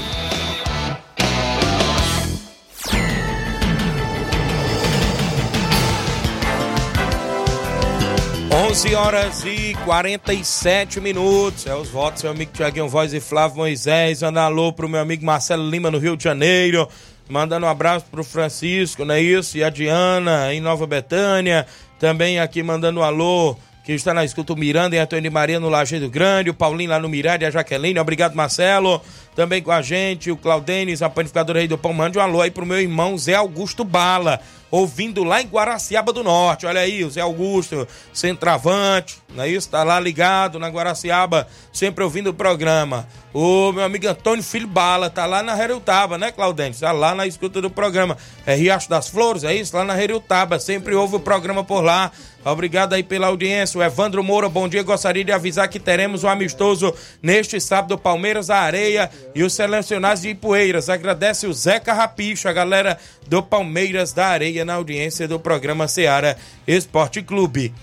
[8.70, 11.65] 11 horas e 47 minutos.
[11.65, 14.22] É os votos, meu amigo Tiaguinho Voz e Flávio Moisés.
[14.22, 16.88] Manda alô pro meu amigo Marcelo Lima no Rio de Janeiro.
[17.28, 19.57] Mandando um abraço pro Francisco, não é isso?
[19.57, 21.65] E a Diana em Nova Betânia.
[21.97, 25.67] Também aqui mandando um alô que está na escuta, o Miranda e Antônio Maria no
[25.67, 29.01] Lajeado Grande, o Paulinho lá no Mirade, a Jaqueline, obrigado Marcelo,
[29.40, 32.52] também com a gente, o Claudenis, a panificadora aí do Pão, mande um alô aí
[32.52, 36.66] pro meu irmão Zé Augusto Bala, ouvindo lá em Guaraciaba do Norte.
[36.66, 39.70] Olha aí, o Zé Augusto, centroavante, não é isso?
[39.70, 43.08] Tá lá ligado na Guaraciaba, sempre ouvindo o programa.
[43.34, 46.80] O meu amigo Antônio Filho Bala, tá lá na Herutaba, né, Claudente?
[46.80, 48.18] Tá lá na escuta do programa.
[48.46, 49.78] É Riacho das Flores, é isso?
[49.78, 52.12] Lá na Herutaba, sempre ouve o programa por lá.
[52.44, 53.78] Obrigado aí pela audiência.
[53.78, 54.82] O Evandro Moura, bom dia.
[54.82, 60.21] Gostaria de avisar que teremos um amistoso neste sábado, Palmeiras a Areia e os selecionados
[60.21, 60.89] de Ipueiras.
[60.89, 66.38] Agradece o Zeca Rapicho, a galera do Palmeiras da Areia na audiência do programa Seara
[66.67, 67.73] Esporte Clube.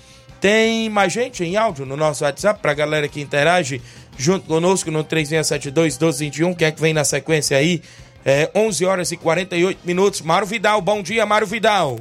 [0.41, 3.81] Tem mais gente em áudio no nosso WhatsApp pra galera que interage
[4.19, 6.55] junto conosco no 3672 1221.
[6.55, 7.83] Quem é que vem na sequência aí?
[8.25, 10.21] É, 11 horas e 48 minutos.
[10.21, 11.99] Mário Vidal, bom dia, Mário Vidal.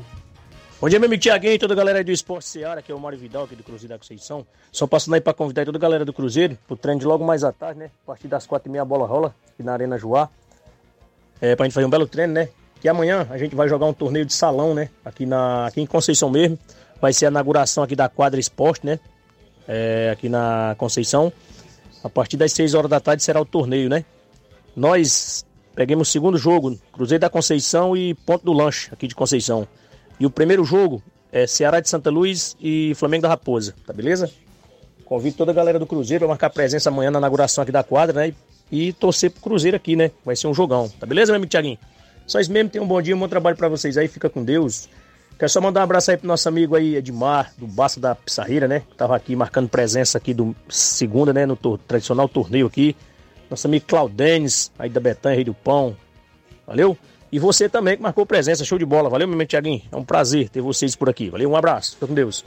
[0.81, 2.95] Bom dia, meu amigo Tiaguinho e toda a galera aí do Esporte Seara, que é
[2.95, 4.45] o Mário Vidal aqui do Cruzeiro da Conceição.
[4.73, 7.45] Só passando aí para convidar toda a galera do Cruzeiro pro treino de logo mais
[7.45, 7.89] à tarde, né?
[8.03, 10.29] A partir das quatro e meia a bola rola aqui na Arena Joá.
[11.39, 12.49] É, pra gente fazer um belo treino, né?
[12.81, 14.89] Que amanhã a gente vai jogar um torneio de salão, né?
[15.05, 16.59] Aqui, na, aqui em Conceição mesmo.
[16.99, 18.99] Vai ser a inauguração aqui da quadra esporte, né?
[19.65, 21.31] É, aqui na Conceição.
[22.03, 24.03] A partir das 6 horas da tarde será o torneio, né?
[24.75, 29.65] Nós pegamos o segundo jogo, Cruzeiro da Conceição e Ponto do Lanche, aqui de Conceição.
[30.19, 31.01] E o primeiro jogo
[31.31, 34.31] é Ceará de Santa Luz e Flamengo da Raposa, tá beleza?
[35.03, 38.27] Convido toda a galera do Cruzeiro a marcar presença amanhã na inauguração aqui da quadra,
[38.27, 38.33] né?
[38.71, 40.11] E torcer pro Cruzeiro aqui, né?
[40.23, 41.77] Vai ser um jogão, tá beleza, meu amigo Thiaguinho?
[42.25, 44.43] Só isso mesmo, tenham um bom dia, um bom trabalho para vocês aí, fica com
[44.43, 44.89] Deus.
[45.37, 48.69] Quero só mandar um abraço aí pro nosso amigo aí, Edmar, do Baça da Pissarreira,
[48.69, 48.83] né?
[48.89, 51.45] Que tava aqui marcando presença aqui do segunda, né?
[51.45, 52.95] No tradicional torneio aqui.
[53.49, 55.95] Nosso amigo Claudenes, aí da Betanha, Rei do Pão.
[56.65, 56.97] Valeu?
[57.35, 59.09] E você também que marcou presença, show de bola.
[59.09, 59.81] Valeu, meu amigo Thiaguinho.
[59.91, 61.29] É um prazer ter vocês por aqui.
[61.29, 61.95] Valeu, um abraço.
[61.95, 62.45] Fica com Deus.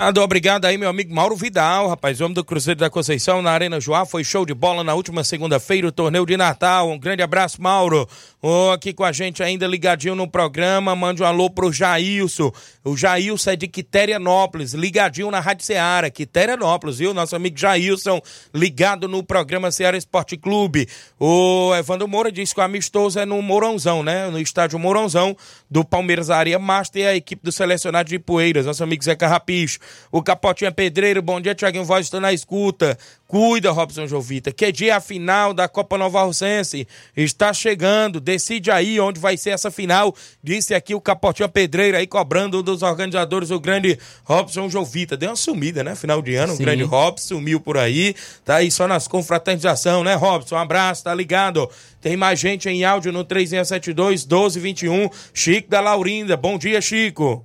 [0.00, 4.06] Obrigado aí, meu amigo Mauro Vidal, rapaz, homem do Cruzeiro da Conceição na Arena Joá.
[4.06, 6.88] Foi show de bola na última segunda-feira, o torneio de Natal.
[6.88, 8.08] Um grande abraço, Mauro.
[8.40, 10.96] Oh, aqui com a gente ainda ligadinho no programa.
[10.96, 12.50] Mande um alô pro Jailson.
[12.82, 16.10] O Jailson é de Quiterianópolis, ligadinho na Rádio Seara.
[16.10, 17.12] Quiterianópolis, viu?
[17.12, 18.22] Nosso amigo Jailson,
[18.54, 20.88] ligado no programa Seara Esporte Clube.
[21.18, 24.30] O Evandro Moura disse que o amistoso é no Mourãozão, né?
[24.30, 25.36] No estádio Mourãozão,
[25.70, 28.64] do Palmeiras Areia Master e a equipe do selecionado de Poeiras.
[28.64, 29.78] Nosso amigo Zé Carrapicho.
[30.10, 32.98] O Capotinha Pedreiro, bom dia, Tiaguinho Voz, estou na escuta.
[33.30, 34.50] Cuida, Robson Jovita.
[34.50, 36.86] Que dia a final da Copa Nova Rocense
[37.16, 38.20] está chegando.
[38.20, 40.12] Decide aí onde vai ser essa final.
[40.42, 45.16] Disse aqui o Capotinha Pedreiro aí, cobrando um dos organizadores, o grande Robson Jovita.
[45.16, 45.94] Deu uma sumida, né?
[45.94, 46.62] Final de ano, Sim.
[46.62, 48.16] o grande Robson sumiu por aí.
[48.44, 50.56] Tá aí só nas confraternização, né, Robson?
[50.56, 51.70] Um abraço, tá ligado?
[52.00, 55.08] Tem mais gente em áudio no 3672 1221.
[55.32, 56.36] Chico da Laurinda.
[56.36, 57.44] Bom dia, Chico.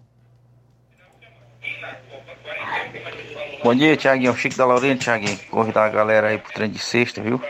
[3.66, 4.38] Bom dia, Tiaguinho.
[4.38, 5.40] Chico da Laurinha, Tiaguinho.
[5.50, 7.42] Convidar a galera aí pro treino de sexta, viu?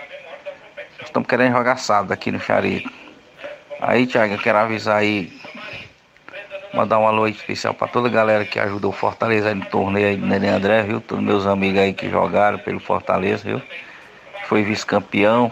[1.04, 2.90] Estamos querendo jogar sábado aqui no Charito.
[3.82, 5.38] Aí, Tiaguinho, quero avisar aí.
[6.74, 10.08] Mandar um alô especial para toda a galera que ajudou o Fortaleza aí no torneio
[10.08, 11.02] aí do Nenê André, viu?
[11.02, 13.62] Todos meus amigos aí que jogaram pelo Fortaleza, viu?
[14.46, 15.52] Foi vice-campeão.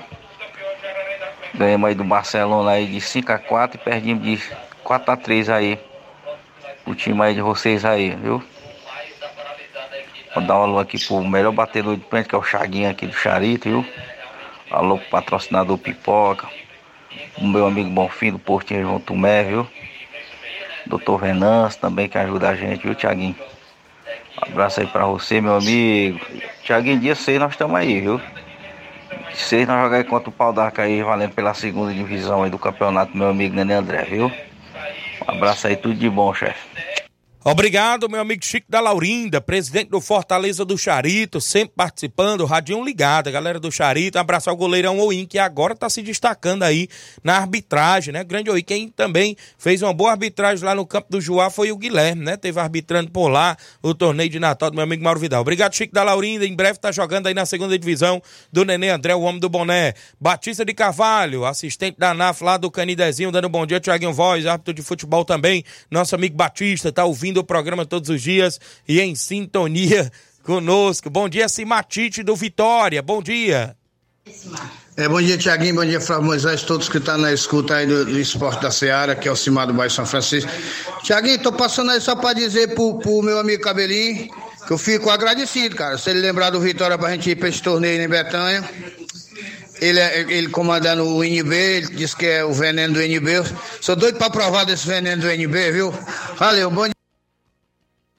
[1.54, 4.42] Ganhamos aí do Barcelona aí de 5 a 4 e perdemos de
[4.82, 5.78] 4 a 3 aí.
[6.86, 8.42] O time aí de vocês aí, viu?
[10.34, 13.06] Vou dar um alô aqui pro melhor batedor de pênalti, que é o Chaguinho aqui
[13.06, 13.86] do Charito, viu?
[14.72, 16.48] Alô pro patrocinador Pipoca.
[17.38, 19.68] O meu amigo Bonfim do Portinho João Tumé, viu?
[20.88, 23.36] Doutor Venâncio também que ajuda a gente, viu, Tiaguinho?
[24.36, 26.20] Abraço aí pra você, meu amigo.
[26.64, 28.18] Tiaguinho, dia 6 nós estamos aí, viu?
[28.18, 32.58] Dia 6 nós jogamos contra o Pau d'Arca aí, valendo pela segunda divisão aí do
[32.58, 34.32] campeonato, meu amigo Nenê André, viu?
[35.28, 36.93] Um abraço aí, tudo de bom, chefe.
[37.46, 43.30] Obrigado, meu amigo Chico da Laurinda, presidente do Fortaleza do Charito, sempre participando, radinho ligado,
[43.30, 46.88] galera do Charito, abraço ao goleirão Oim, que agora está se destacando aí
[47.22, 48.24] na arbitragem, né?
[48.24, 51.76] Grande Oim, quem também fez uma boa arbitragem lá no campo do Joá foi o
[51.76, 52.38] Guilherme, né?
[52.38, 55.42] Teve arbitrando por lá o torneio de Natal do meu amigo Mauro Vidal.
[55.42, 58.22] Obrigado, Chico da Laurinda, em breve tá jogando aí na segunda divisão
[58.54, 59.96] do Nenê André, o homem do boné.
[60.18, 64.74] Batista de Carvalho, assistente da NAF lá do Canidezinho, dando bom dia, Tiaguinho Voz, árbitro
[64.74, 69.02] de futebol também, nosso amigo Batista, tá ouvindo ouvindo o programa todos os dias e
[69.02, 70.12] em sintonia
[70.44, 71.10] conosco.
[71.10, 73.02] Bom dia, Simatite do Vitória.
[73.02, 73.76] Bom dia.
[74.96, 77.88] É, bom dia, Tiaguinho, bom dia, Flávio Moisés, todos que estão tá na escuta aí
[77.88, 80.52] do, do esporte da Seara, que é o Cimar do Bairro São Francisco.
[81.02, 84.30] Tiaguinho, tô passando aí só para dizer pro, pro meu amigo Cabelinho
[84.66, 85.98] que eu fico agradecido, cara.
[85.98, 88.64] Se ele lembrar do Vitória pra gente ir pra esse torneio em Betanha.
[89.82, 93.44] Ele, é, ele comandando o NB, ele disse que é o veneno do NB.
[93.82, 95.94] Sou doido pra provar desse veneno do NB, viu?
[96.38, 96.93] Valeu, bom dia.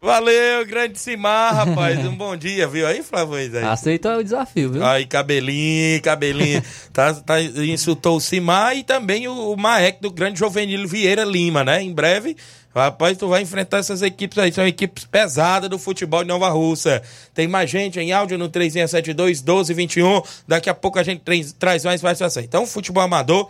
[0.05, 1.99] Valeu, grande Simar, rapaz.
[2.05, 3.37] Um bom dia, viu aí, Flávio?
[3.37, 3.65] Aí.
[3.65, 4.85] Aceita o desafio, viu?
[4.85, 6.63] Aí, cabelinho, cabelinho.
[6.93, 11.65] tá, tá, insultou o Simar e também o, o Maek do grande Jovenilo Vieira Lima,
[11.65, 11.83] né?
[11.83, 12.37] Em breve,
[12.75, 14.53] rapaz, tu vai enfrentar essas equipes aí.
[14.53, 17.03] São equipes pesadas do futebol de Nova Russa.
[17.33, 20.21] Tem mais gente em áudio no 3672 1221.
[20.47, 21.23] Daqui a pouco a gente
[21.59, 22.43] traz mais participação.
[22.43, 23.49] Então, futebol amador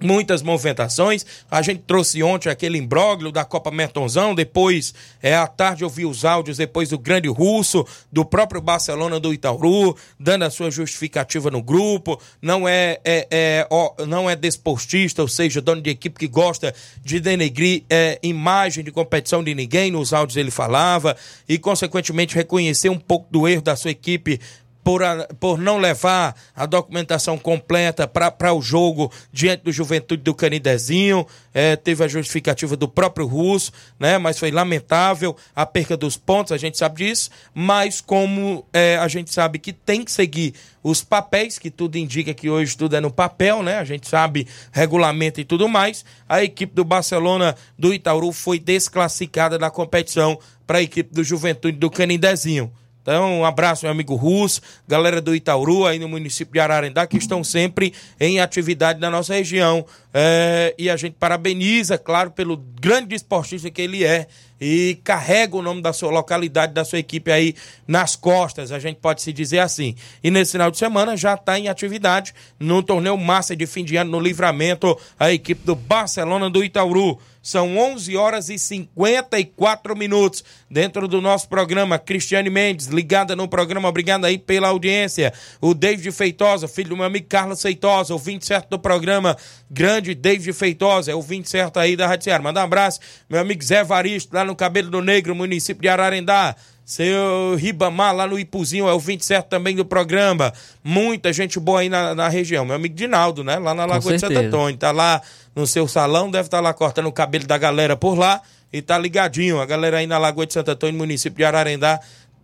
[0.00, 1.24] muitas movimentações.
[1.50, 6.06] A gente trouxe ontem aquele imbróglio da Copa Mertonzão, depois é à tarde eu vi
[6.06, 11.50] os áudios depois do grande russo, do próprio Barcelona do Itauru, dando a sua justificativa
[11.50, 12.20] no grupo.
[12.40, 16.74] Não é, é, é ó, não é desportista, ou seja, dono de equipe que gosta
[17.02, 19.90] de denegrir é, imagem de competição de ninguém.
[19.90, 21.16] Nos áudios ele falava
[21.48, 24.40] e consequentemente reconhecer um pouco do erro da sua equipe
[24.88, 30.34] por, a, por não levar a documentação completa para o jogo diante do Juventude do
[30.34, 31.26] Canidezinho.
[31.52, 33.70] É, teve a justificativa do próprio Russo,
[34.00, 34.16] né?
[34.16, 37.28] Mas foi lamentável a perca dos pontos, a gente sabe disso.
[37.52, 42.32] Mas como é, a gente sabe que tem que seguir os papéis, que tudo indica
[42.32, 43.76] que hoje tudo é no papel, né?
[43.76, 46.02] A gente sabe regulamento e tudo mais.
[46.26, 51.76] A equipe do Barcelona do Itaúru foi desclassificada da competição para a equipe do Juventude
[51.76, 52.72] do Canidezinho.
[53.08, 57.16] Então, um abraço, meu amigo Russo, galera do Itauru, aí no município de Ararendá, que
[57.16, 59.82] estão sempre em atividade na nossa região.
[60.12, 64.26] É, e a gente parabeniza, claro, pelo grande esportista que ele é
[64.60, 67.54] e carrega o nome da sua localidade, da sua equipe aí
[67.86, 69.94] nas costas, a gente pode se dizer assim.
[70.22, 73.96] E nesse final de semana já está em atividade no torneio massa de fim de
[73.96, 77.18] ano no livramento, a equipe do Barcelona do Itauru.
[77.42, 81.98] São 11 horas e 54 minutos dentro do nosso programa.
[81.98, 85.32] Cristiane Mendes, ligada no programa, obrigado aí pela audiência.
[85.60, 89.36] O David Feitosa, filho do meu amigo Carlos Feitosa, ouvinte certo do programa.
[89.70, 92.42] Grande David Feitosa, é ouvinte certo aí da Rádio Ceará.
[92.42, 96.56] Manda um abraço, meu amigo Zé Varisto, lá no Cabelo do Negro, município de Ararendá.
[96.88, 100.54] Seu Ribamar lá no Ipuzinho é o 27 também do programa.
[100.82, 102.64] Muita gente boa aí na, na região.
[102.64, 103.58] Meu amigo Dinaldo, né?
[103.58, 104.74] Lá na Lagoa de Santo Antônio.
[104.78, 105.20] Tá lá
[105.54, 108.40] no seu salão, deve estar tá lá cortando o cabelo da galera por lá.
[108.72, 109.60] E tá ligadinho.
[109.60, 112.00] A galera aí na Lagoa de Santo Antônio, município de Ararendá.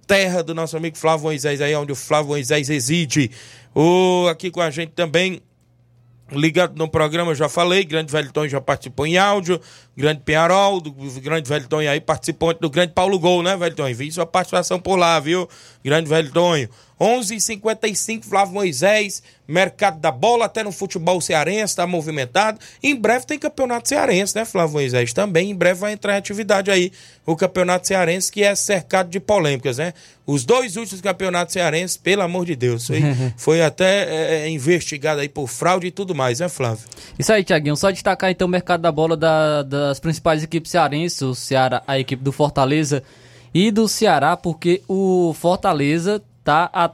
[0.07, 3.31] Terra do nosso amigo Flávio Moisés, aí onde o Flávio Moisés reside.
[3.75, 5.41] O, aqui com a gente também
[6.33, 9.61] ligado no programa, eu já falei, Grande Velton já participou em áudio,
[9.97, 13.93] Grande Penharol, do Grande Velton aí participou do Grande Paulo Gol, né, Velton?
[13.95, 15.49] Vi sua participação por lá, viu?
[15.85, 16.67] Grande Velton.
[17.01, 22.59] 11:55 Flávio Moisés, mercado da bola até no futebol cearense está movimentado.
[22.83, 25.13] Em breve tem campeonato cearense, né, Flávio Moisés?
[25.13, 26.93] Também em breve vai entrar em atividade aí
[27.27, 29.93] o campeonato cearense que é cercado de polêmicas, né?
[30.25, 33.03] Os dois últimos campeonatos cearenses, pelo amor de Deus, foi,
[33.37, 36.85] foi até é, é, investigado aí por fraude e tudo mais, né, Flávio?
[37.19, 37.77] Isso aí, Tiaguinho.
[37.77, 41.99] Só destacar então o mercado da bola da, das principais equipes cearenses, o Ceará, a
[41.99, 43.03] equipe do Fortaleza
[43.55, 46.91] e do Ceará, porque o Fortaleza tá a,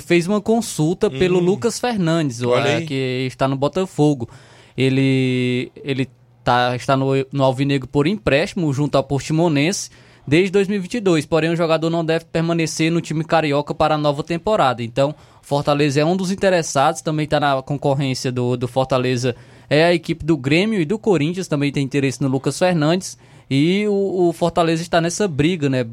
[0.00, 1.18] fez uma consulta hum.
[1.18, 4.28] pelo Lucas Fernandes, é, que está no Botafogo.
[4.76, 6.08] Ele, ele
[6.42, 9.90] tá, está no, no Alvinegro por empréstimo junto ao Portimonense
[10.26, 11.26] desde 2022.
[11.26, 14.82] Porém, o jogador não deve permanecer no time carioca para a nova temporada.
[14.82, 19.34] Então, Fortaleza é um dos interessados, também está na concorrência do, do Fortaleza.
[19.68, 23.18] É a equipe do Grêmio e do Corinthians também tem interesse no Lucas Fernandes.
[23.50, 25.86] E o, o Fortaleza está nessa briga, né?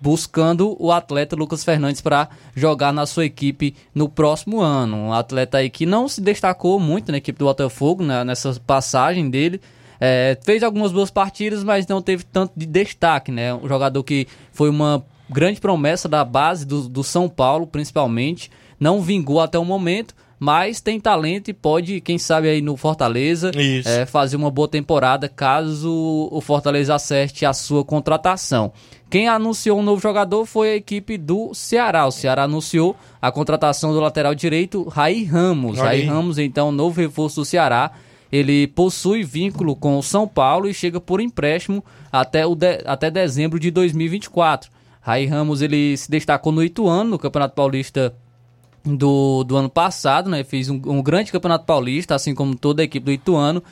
[0.00, 4.96] buscando o atleta Lucas Fernandes para jogar na sua equipe no próximo ano.
[4.96, 9.30] Um atleta aí que não se destacou muito na equipe do Botafogo, né, nessa passagem
[9.30, 9.60] dele.
[9.98, 13.54] É, fez algumas boas partidas, mas não teve tanto de destaque, né?
[13.54, 18.50] Um jogador que foi uma grande promessa da base do, do São Paulo, principalmente.
[18.78, 23.50] Não vingou até o momento, mas tem talento e pode, quem sabe, aí no Fortaleza
[23.84, 28.72] é, fazer uma boa temporada caso o Fortaleza acerte a sua contratação.
[29.08, 32.06] Quem anunciou um novo jogador foi a equipe do Ceará.
[32.06, 35.78] O Ceará anunciou a contratação do lateral direito Raí Ramos.
[35.78, 37.92] Raí Ramos, então, novo reforço do Ceará.
[38.30, 43.10] Ele possui vínculo com o São Paulo e chega por empréstimo até, o de, até
[43.10, 44.70] dezembro de 2024.
[45.00, 48.12] Raí Ramos ele se destacou no Ituano, no Campeonato Paulista
[48.86, 50.44] do, do ano passado, né?
[50.44, 53.62] Fez um, um grande Campeonato Paulista, assim como toda a equipe do Ituano.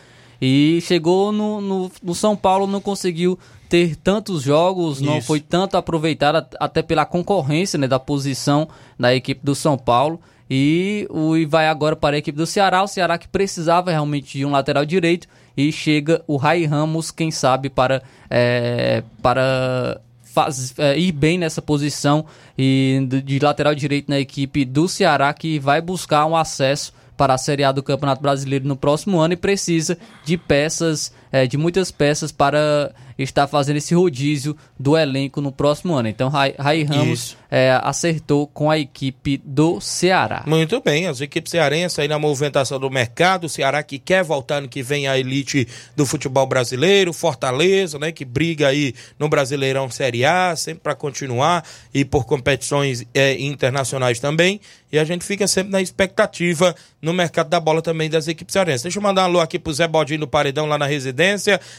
[0.41, 3.39] E chegou no, no, no São Paulo, não conseguiu
[3.69, 5.07] ter tantos jogos, Isso.
[5.07, 10.21] não foi tanto aproveitado até pela concorrência né, da posição da equipe do São Paulo.
[10.51, 14.37] E, o, e vai agora para a equipe do Ceará, o Ceará que precisava realmente
[14.37, 20.01] de um lateral direito e chega o Rai Ramos, quem sabe, para, é, para
[20.35, 22.27] faz, é, ir bem nessa posição
[22.59, 27.39] e de, lateral direito na equipe do Ceará que vai buscar um acesso para a
[27.39, 31.91] Série A do Campeonato Brasileiro no próximo ano e precisa de peças é, de muitas
[31.91, 36.07] peças para estar fazendo esse rodízio do elenco no próximo ano.
[36.07, 40.45] Então, Rai, Rai Ramos é, acertou com a equipe do Ceará.
[40.47, 44.61] Muito bem, as equipes cearenses aí na movimentação do mercado, o Ceará que quer voltar
[44.61, 45.67] no que vem a elite
[45.97, 51.65] do futebol brasileiro, Fortaleza, né, que briga aí no Brasileirão Série A, sempre para continuar
[51.93, 54.61] e por competições é, internacionais também.
[54.91, 58.83] E a gente fica sempre na expectativa no mercado da bola também das equipes cearenses.
[58.83, 61.24] Deixa eu mandar um alô aqui pro Zé Bodinho do Paredão lá na residência,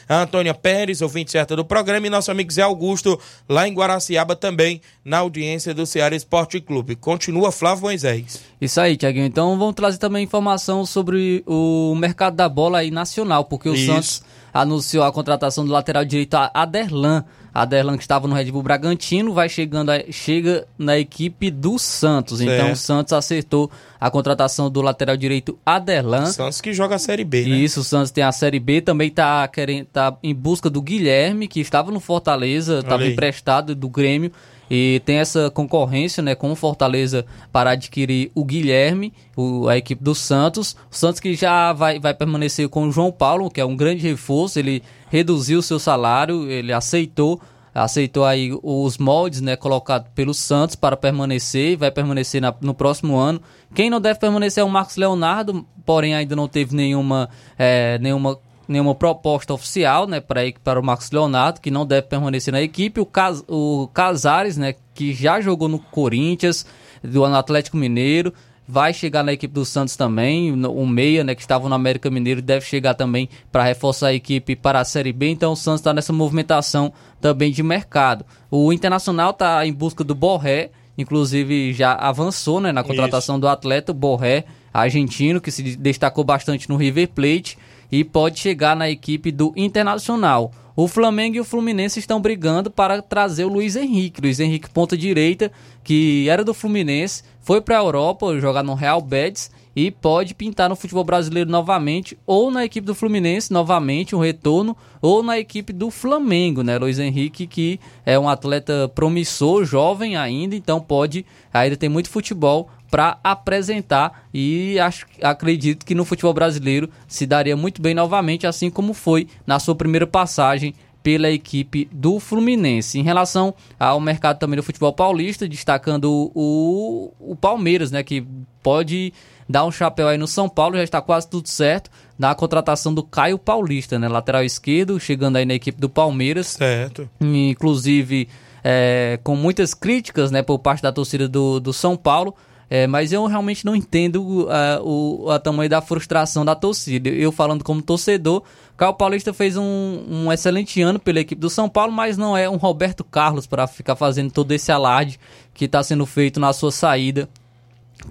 [0.07, 4.35] a Antônia Pérez, ouvinte certa do programa, e nosso amigo Zé Augusto lá em Guaraciaba
[4.35, 6.95] também, na audiência do Ceará Esporte Clube.
[6.95, 8.41] Continua Flávio Moisés.
[8.59, 9.25] Isso aí, Tiaguinho.
[9.25, 13.85] Então vamos trazer também informação sobre o mercado da bola aí nacional, porque o Isso.
[13.85, 14.23] Santos
[14.55, 17.25] anunciou a contratação do lateral direito Aderlan
[17.55, 22.39] Aderlan, que estava no Red Bull Bragantino, vai chegando a, chega na equipe do Santos.
[22.39, 22.51] Certo.
[22.51, 26.25] Então o Santos acertou a contratação do lateral direito Aderlan.
[26.25, 27.55] Santos que joga a Série B, né?
[27.55, 31.47] Isso, o Santos tem a Série B, também está querendo tá em busca do Guilherme,
[31.47, 34.33] que estava no Fortaleza, estava emprestado do Grêmio.
[34.69, 40.03] E tem essa concorrência né, com o Fortaleza para adquirir o Guilherme, o, a equipe
[40.03, 40.75] do Santos.
[40.91, 44.01] O Santos que já vai, vai permanecer com o João Paulo, que é um grande
[44.01, 44.57] reforço.
[44.57, 47.39] Ele reduziu o seu salário, ele aceitou
[47.75, 53.17] aceitou aí os moldes, né, colocado pelo Santos para permanecer vai permanecer na, no próximo
[53.17, 53.41] ano.
[53.73, 58.39] Quem não deve permanecer é o Marcos Leonardo, porém ainda não teve nenhuma, é, nenhuma,
[58.67, 62.99] nenhuma proposta oficial, né, para para o Marcos Leonardo, que não deve permanecer na equipe.
[62.99, 66.65] O, Cas, o Casares, né, que já jogou no Corinthians,
[67.03, 68.33] do Atlético Mineiro,
[68.67, 72.41] vai chegar na equipe do Santos também, o meia, né, que estava no América Mineiro,
[72.41, 75.93] deve chegar também para reforçar a equipe para a Série B, então o Santos está
[75.93, 76.91] nessa movimentação
[77.21, 78.25] também de mercado.
[78.49, 83.41] O Internacional está em busca do Borré, inclusive já avançou, né, na contratação Isso.
[83.41, 87.57] do atleta Borré, argentino, que se destacou bastante no River Plate
[87.91, 90.51] e pode chegar na equipe do Internacional.
[90.75, 94.19] O Flamengo e o Fluminense estão brigando para trazer o Luiz Henrique.
[94.19, 95.49] Luiz Henrique, ponta direita,
[95.83, 100.69] que era do Fluminense, foi para a Europa jogar no Real Betis e pode pintar
[100.69, 105.73] no futebol brasileiro novamente, ou na equipe do Fluminense novamente, um retorno, ou na equipe
[105.73, 106.77] do Flamengo, né?
[106.77, 112.69] Luiz Henrique, que é um atleta promissor, jovem ainda, então pode ainda tem muito futebol
[112.95, 118.69] para apresentar e acho, acredito que no futebol brasileiro se daria muito bem novamente, assim
[118.69, 120.73] como foi na sua primeira passagem
[121.03, 122.97] pela equipe do Fluminense.
[122.97, 128.25] Em relação ao mercado também do futebol paulista, destacando o, o Palmeiras, né, que
[128.63, 129.11] pode
[129.47, 133.03] dar um chapéu aí no São Paulo, já está quase tudo certo na contratação do
[133.03, 136.47] Caio Paulista, né, lateral esquerdo, chegando aí na equipe do Palmeiras.
[136.47, 137.09] Certo.
[137.19, 138.29] Inclusive
[138.63, 142.33] é, com muitas críticas, né, por parte da torcida do, do São Paulo.
[142.69, 147.09] É, mas eu realmente não entendo uh, o a tamanho da frustração da torcida.
[147.09, 148.43] Eu falando como torcedor,
[148.75, 152.49] Caio Paulista fez um, um, excelente ano pela equipe do São Paulo, mas não é
[152.49, 155.19] um Roberto Carlos para ficar fazendo todo esse alarde
[155.53, 157.29] que está sendo feito na sua saída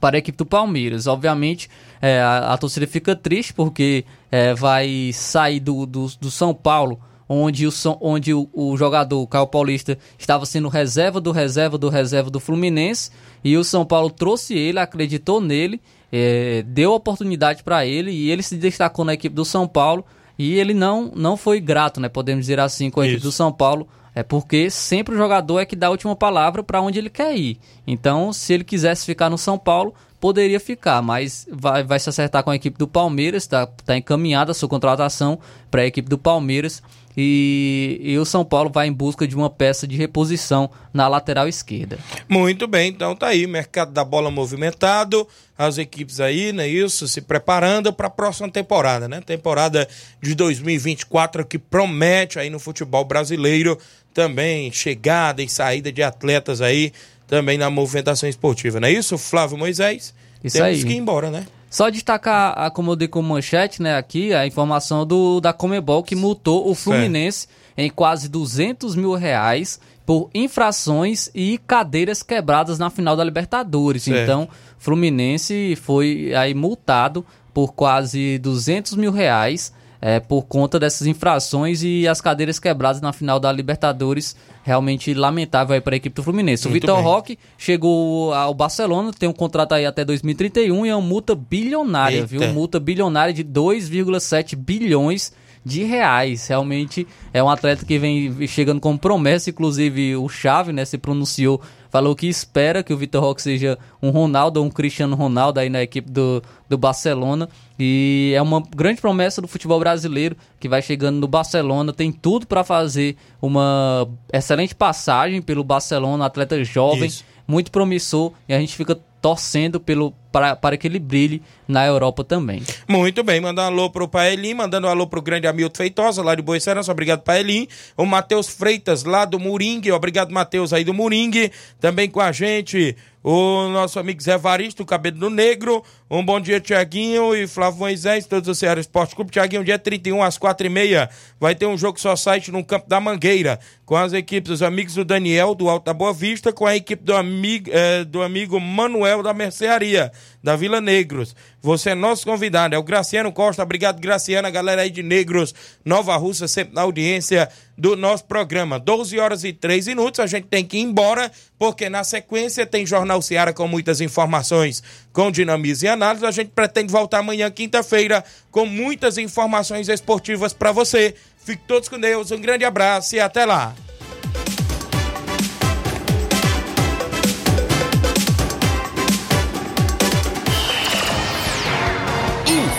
[0.01, 1.07] para a equipe do Palmeiras.
[1.07, 1.69] Obviamente,
[2.01, 7.01] é, a, a, torcida fica triste porque é, vai sair do, do, do São Paulo
[7.29, 11.89] onde o, onde o, o jogador, o Caio Paulista, estava sendo reserva do reserva do
[11.89, 13.11] reserva do Fluminense,
[13.43, 15.81] e o São Paulo trouxe ele, acreditou nele,
[16.13, 20.05] é, deu oportunidade para ele, e ele se destacou na equipe do São Paulo,
[20.39, 23.15] e ele não, não foi grato, né, podemos dizer assim, com a Isso.
[23.15, 26.63] equipe do São Paulo, é porque sempre o jogador é que dá a última palavra
[26.63, 27.59] para onde ele quer ir.
[27.85, 32.43] Então, se ele quisesse ficar no São Paulo, poderia ficar, mas vai, vai se acertar
[32.43, 35.39] com a equipe do Palmeiras, está tá encaminhada a sua contratação
[35.71, 36.83] para a equipe do Palmeiras.
[37.17, 41.47] E, e, o São Paulo vai em busca de uma peça de reposição na lateral
[41.47, 41.99] esquerda.
[42.29, 47.21] Muito bem, então tá aí, mercado da bola movimentado, as equipes aí, né, isso, se
[47.21, 49.21] preparando para a próxima temporada, né?
[49.21, 49.89] Temporada
[50.21, 53.79] de 2024 que promete aí no futebol brasileiro
[54.13, 56.93] também chegada e saída de atletas aí
[57.29, 60.13] também na movimentação esportiva, não é isso, Flávio Moisés?
[60.43, 60.85] Isso Temos aí.
[60.85, 61.47] que ir embora, né?
[61.75, 66.05] Só destacar, a, como eu dei como manchete, né, aqui, a informação do, da Comebol
[66.05, 72.91] que multou o Fluminense em quase 200 mil reais por infrações e cadeiras quebradas na
[72.91, 74.05] final da Libertadores.
[74.05, 74.23] Certo.
[74.23, 74.49] Então,
[74.79, 79.73] Fluminense foi aí multado por quase 200 mil reais
[80.05, 84.37] é, por conta dessas infrações e as cadeiras quebradas na final da Libertadores.
[84.63, 86.69] Realmente lamentável aí para a equipe do Fluminense.
[86.69, 90.95] Muito o Vitor Roque chegou ao Barcelona, tem um contrato aí até 2031 e é
[90.95, 92.27] uma multa bilionária, Eita.
[92.27, 92.53] viu?
[92.53, 95.33] Multa bilionária de 2,7 bilhões
[95.65, 96.47] de reais.
[96.47, 101.61] Realmente é um atleta que vem chegando com promessa, inclusive o Chave, né, se pronunciou,
[101.91, 105.71] falou que espera que o Vitor Roque seja um Ronaldo ou um Cristiano Ronaldo aí
[105.71, 107.49] na equipe do, do Barcelona.
[107.79, 112.47] E é uma grande promessa do futebol brasileiro que vai chegando no Barcelona, tem tudo
[112.47, 117.25] para fazer uma excelente passagem pelo Barcelona, atleta jovem, Isso.
[117.49, 122.63] muito promissor, e a gente fica torcendo pelo, para, que ele brilhe na Europa também.
[122.87, 126.35] Muito bem, mandando um alô pro Paelim, mandando um alô pro grande Hamilton Feitosa, lá
[126.35, 127.67] de Boa Serança, obrigado Paelim.
[127.97, 131.51] O Matheus Freitas, lá do Moringue, obrigado Matheus aí do Moringue,
[131.81, 132.95] também com a gente
[133.25, 135.83] o nosso amigo Zé Varisto, Cabelo Negro.
[136.11, 139.31] Um bom dia, Tiaguinho e Flávio Moisés, todos do Ceará Esporte Clube.
[139.31, 141.09] Tiaguinho, dia 31 às 4h30
[141.41, 144.95] vai ter um jogo só site no Campo da Mangueira, com as equipes dos amigos
[144.95, 148.61] do Daniel, do Alto da Boa Vista, com a equipe do amigo, eh, do amigo
[148.61, 150.13] Manuel da Mercearia,
[150.45, 151.35] da Vila Negros.
[151.63, 153.63] Você é nosso convidado, é o Graciano Costa.
[153.63, 158.79] Obrigado, Graciano, a galera aí de Negros, Nova Russa, sempre na audiência do nosso programa.
[158.79, 162.85] 12 horas e 3 minutos, a gente tem que ir embora, porque na sequência tem
[162.85, 164.83] Jornal Seara com muitas informações
[165.15, 166.27] com dinamismo e análise.
[166.27, 171.15] A gente pretende voltar amanhã, quinta-feira, com muitas informações esportivas para você.
[171.43, 173.75] Fique todos com Deus, um grande abraço e até lá.